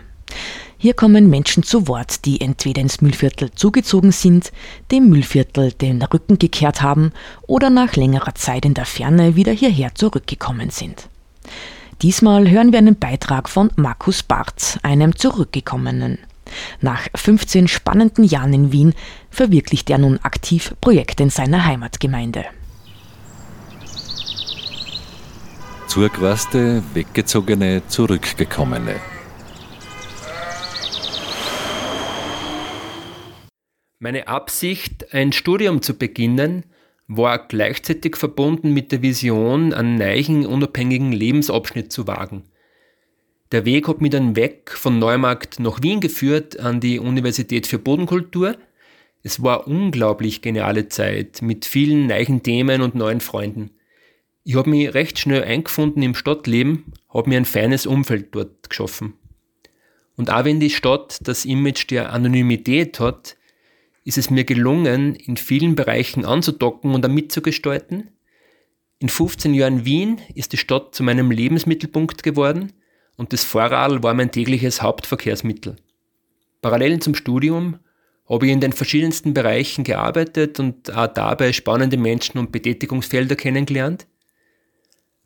Hier 0.77 0.93
kommen 0.93 1.31
Menschen 1.31 1.63
zu 1.63 1.89
Wort, 1.89 2.27
die 2.27 2.43
entweder 2.43 2.83
ins 2.83 3.01
Müllviertel 3.01 3.51
zugezogen 3.53 4.13
sind, 4.13 4.53
dem 4.91 5.09
Müllviertel 5.09 5.73
den 5.73 6.03
Rücken 6.03 6.39
gekehrt 6.39 6.83
haben 6.83 7.13
oder 7.47 7.71
nach 7.71 7.97
längerer 7.97 8.35
Zeit 8.35 8.67
in 8.67 8.75
der 8.75 8.85
Ferne 8.85 9.35
wieder 9.35 9.53
hierher 9.53 9.95
zurückgekommen 9.95 10.69
sind. 10.69 11.09
Diesmal 12.03 12.51
hören 12.51 12.71
wir 12.73 12.81
einen 12.81 12.99
Beitrag 12.99 13.49
von 13.49 13.71
Markus 13.77 14.23
Barth, 14.23 14.79
einem 14.83 15.17
Zurückgekommenen. 15.17 16.19
Nach 16.83 17.01
15 17.15 17.67
spannenden 17.67 18.25
Jahren 18.25 18.53
in 18.53 18.73
Wien 18.73 18.93
verwirklicht 19.31 19.89
er 19.89 19.97
nun 19.97 20.19
aktiv 20.19 20.75
Projekte 20.83 21.23
in 21.23 21.31
seiner 21.31 21.65
Heimatgemeinde. 21.65 22.45
Zurückwaste, 25.99 26.85
Weggezogene, 26.95 27.83
Zurückgekommene. 27.89 28.95
Meine 33.99 34.29
Absicht, 34.29 35.13
ein 35.13 35.33
Studium 35.33 35.83
zu 35.83 35.99
beginnen, 35.99 36.67
war 37.09 37.49
gleichzeitig 37.49 38.15
verbunden 38.15 38.73
mit 38.73 38.93
der 38.93 39.03
Vision, 39.03 39.75
einen 39.75 39.97
neuen, 39.97 40.47
unabhängigen 40.47 41.11
Lebensabschnitt 41.11 41.91
zu 41.91 42.07
wagen. 42.07 42.45
Der 43.51 43.65
Weg 43.65 43.89
hat 43.89 44.01
mich 44.01 44.13
dann 44.13 44.37
weg 44.37 44.71
von 44.71 45.01
Neumarkt 45.01 45.59
nach 45.59 45.83
Wien 45.83 45.99
geführt, 45.99 46.61
an 46.61 46.79
die 46.79 47.01
Universität 47.01 47.67
für 47.67 47.81
Bodenkultur. 47.81 48.57
Es 49.25 49.43
war 49.43 49.67
unglaublich 49.67 50.43
geniale 50.43 50.89
Zeit 50.89 51.43
mit 51.43 51.65
vielen 51.65 52.07
neuen 52.07 52.45
Themen 52.45 52.83
und 52.83 52.95
neuen 52.95 53.21
Freunden. 53.21 53.73
Ich 54.49 54.57
habe 54.57 54.71
mich 54.71 54.95
recht 54.95 55.19
schnell 55.19 55.45
eingefunden 55.45 56.03
im 56.03 56.15
Stadtleben, 56.15 56.95
habe 57.13 57.29
mir 57.29 57.37
ein 57.37 57.45
feines 57.45 57.85
Umfeld 57.85 58.35
dort 58.35 58.71
geschaffen. 58.71 59.13
Und 60.17 60.33
auch 60.33 60.47
wenn 60.47 60.59
die 60.59 60.71
Stadt 60.71 61.19
das 61.21 61.45
Image 61.45 61.91
der 61.91 62.15
Anonymität 62.15 62.99
hat, 62.99 63.37
ist 64.05 64.17
es 64.17 64.31
mir 64.31 64.45
gelungen, 64.45 65.15
in 65.17 65.37
vielen 65.37 65.75
Bereichen 65.75 66.25
anzudocken 66.25 66.95
und 66.95 67.07
mitzugestalten. 67.13 68.09
In 69.01 69.11
15 69.11 69.53
Jahren 69.53 69.85
Wien 69.85 70.19
ist 70.35 70.55
die 70.55 70.57
Stadt 70.57 70.95
zu 70.95 71.03
meinem 71.03 71.31
Lebensmittelpunkt 71.31 72.23
geworden 72.23 72.73
und 73.19 73.35
das 73.35 73.45
Fahrrad 73.45 74.03
war 74.03 74.15
mein 74.15 74.33
tägliches 74.33 74.81
Hauptverkehrsmittel. 74.81 75.77
Parallel 76.63 77.01
zum 77.01 77.15
Studium 77.15 77.81
habe 78.27 78.47
ich 78.47 78.53
in 78.53 78.61
den 78.61 78.73
verschiedensten 78.73 79.35
Bereichen 79.35 79.85
gearbeitet 79.85 80.59
und 80.59 80.91
auch 80.97 81.09
dabei 81.09 81.53
spannende 81.53 81.99
Menschen 81.99 82.39
und 82.39 82.51
Betätigungsfelder 82.51 83.37
kennengelernt. 83.37 84.07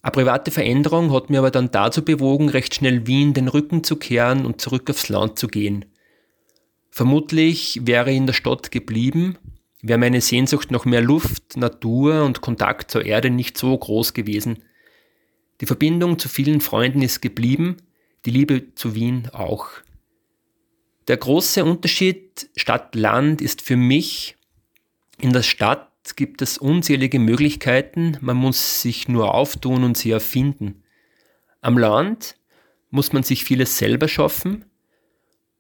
Eine 0.03 0.11
private 0.11 0.51
Veränderung 0.51 1.13
hat 1.13 1.31
mir 1.31 1.39
aber 1.39 1.53
dann 1.53 1.71
dazu 1.71 2.05
bewogen, 2.05 2.49
recht 2.49 2.75
schnell 2.75 3.07
Wien 3.07 3.35
den 3.35 3.47
Rücken 3.47 3.85
zu 3.85 3.97
kehren 3.97 4.45
und 4.45 4.61
zurück 4.61 4.91
aufs 4.91 5.09
Land 5.09 5.39
zu 5.39 5.47
gehen. 5.47 5.85
Vermutlich 6.91 7.81
wäre 7.85 8.11
ich 8.11 8.17
in 8.17 8.27
der 8.27 8.33
Stadt 8.33 8.73
geblieben, 8.73 9.39
wäre 9.81 10.01
meine 10.01 10.21
Sehnsucht 10.21 10.73
nach 10.73 10.85
mehr 10.85 11.01
Luft, 11.01 11.57
Natur 11.57 12.25
und 12.25 12.41
Kontakt 12.41 12.91
zur 12.91 13.07
Erde 13.07 13.31
nicht 13.31 13.57
so 13.57 13.79
groß 13.79 14.13
gewesen. 14.13 14.65
Die 15.61 15.67
Verbindung 15.67 16.19
zu 16.19 16.29
vielen 16.29 16.61
Freunden 16.61 17.03
ist 17.03 17.23
geblieben, 17.23 17.77
die 18.25 18.31
Liebe 18.31 18.75
zu 18.75 18.97
Wien 18.97 19.29
auch. 19.33 19.69
Der 21.07 21.17
große 21.17 21.65
Unterschied 21.65 22.51
Stadt-Land 22.57 23.41
ist 23.41 23.63
für 23.63 23.77
mich, 23.77 24.37
in 25.19 25.33
der 25.33 25.43
Stadt 25.43 25.92
gibt 26.17 26.43
es 26.43 26.59
unzählige 26.59 27.19
Möglichkeiten, 27.19 28.19
man 28.21 28.37
muss 28.37 28.83
sich 28.83 29.09
nur 29.09 29.35
auftun 29.35 29.85
und 29.85 29.97
sie 29.97 30.11
erfinden. 30.11 30.83
Am 31.61 31.79
Land 31.79 32.37
muss 32.91 33.13
man 33.13 33.23
sich 33.23 33.45
vieles 33.45 33.79
selber 33.79 34.09
schaffen, 34.09 34.65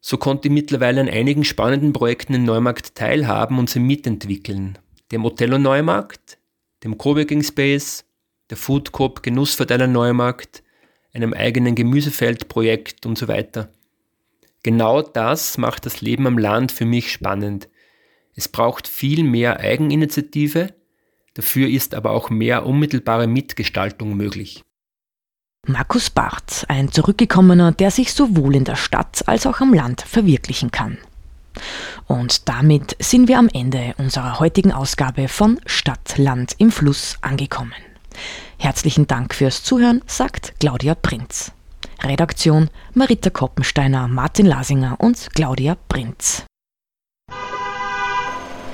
so 0.00 0.16
konnte 0.16 0.48
ich 0.48 0.54
mittlerweile 0.54 1.00
an 1.00 1.08
einigen 1.08 1.44
spannenden 1.44 1.92
Projekten 1.92 2.34
in 2.34 2.44
Neumarkt 2.44 2.96
teilhaben 2.96 3.58
und 3.58 3.70
sie 3.70 3.78
mitentwickeln. 3.78 4.78
Dem 5.12 5.24
Otello 5.24 5.58
Neumarkt, 5.58 6.38
dem 6.82 6.98
Coworking 6.98 7.44
Space, 7.44 8.04
der 8.50 8.56
Food 8.56 8.90
Coop 8.90 9.22
Genussverteiler 9.22 9.86
Neumarkt, 9.86 10.64
einem 11.14 11.32
eigenen 11.32 11.76
Gemüsefeldprojekt 11.76 13.06
und 13.06 13.16
so 13.16 13.28
weiter. 13.28 13.70
Genau 14.64 15.02
das 15.02 15.56
macht 15.56 15.86
das 15.86 16.00
Leben 16.00 16.26
am 16.26 16.38
Land 16.38 16.72
für 16.72 16.84
mich 16.84 17.12
spannend. 17.12 17.68
Es 18.34 18.48
braucht 18.48 18.88
viel 18.88 19.24
mehr 19.24 19.60
Eigeninitiative, 19.60 20.74
dafür 21.34 21.68
ist 21.68 21.94
aber 21.94 22.10
auch 22.12 22.30
mehr 22.30 22.66
unmittelbare 22.66 23.26
Mitgestaltung 23.26 24.16
möglich. 24.16 24.62
Markus 25.66 26.10
Barth, 26.10 26.64
ein 26.68 26.90
Zurückgekommener, 26.90 27.70
der 27.72 27.90
sich 27.92 28.12
sowohl 28.12 28.56
in 28.56 28.64
der 28.64 28.74
Stadt 28.74 29.28
als 29.28 29.46
auch 29.46 29.60
am 29.60 29.72
Land 29.72 30.02
verwirklichen 30.02 30.72
kann. 30.72 30.98
Und 32.06 32.48
damit 32.48 32.96
sind 32.98 33.28
wir 33.28 33.38
am 33.38 33.48
Ende 33.52 33.94
unserer 33.98 34.40
heutigen 34.40 34.72
Ausgabe 34.72 35.28
von 35.28 35.60
Stadt, 35.66 36.18
Land 36.18 36.54
im 36.58 36.72
Fluss 36.72 37.16
angekommen. 37.20 37.74
Herzlichen 38.58 39.06
Dank 39.06 39.34
fürs 39.34 39.62
Zuhören, 39.62 40.02
sagt 40.06 40.54
Claudia 40.58 40.94
Prinz. 40.94 41.52
Redaktion 42.02 42.68
Marita 42.94 43.30
Koppensteiner, 43.30 44.08
Martin 44.08 44.46
Lasinger 44.46 44.96
und 44.98 45.28
Claudia 45.34 45.76
Prinz. 45.88 46.44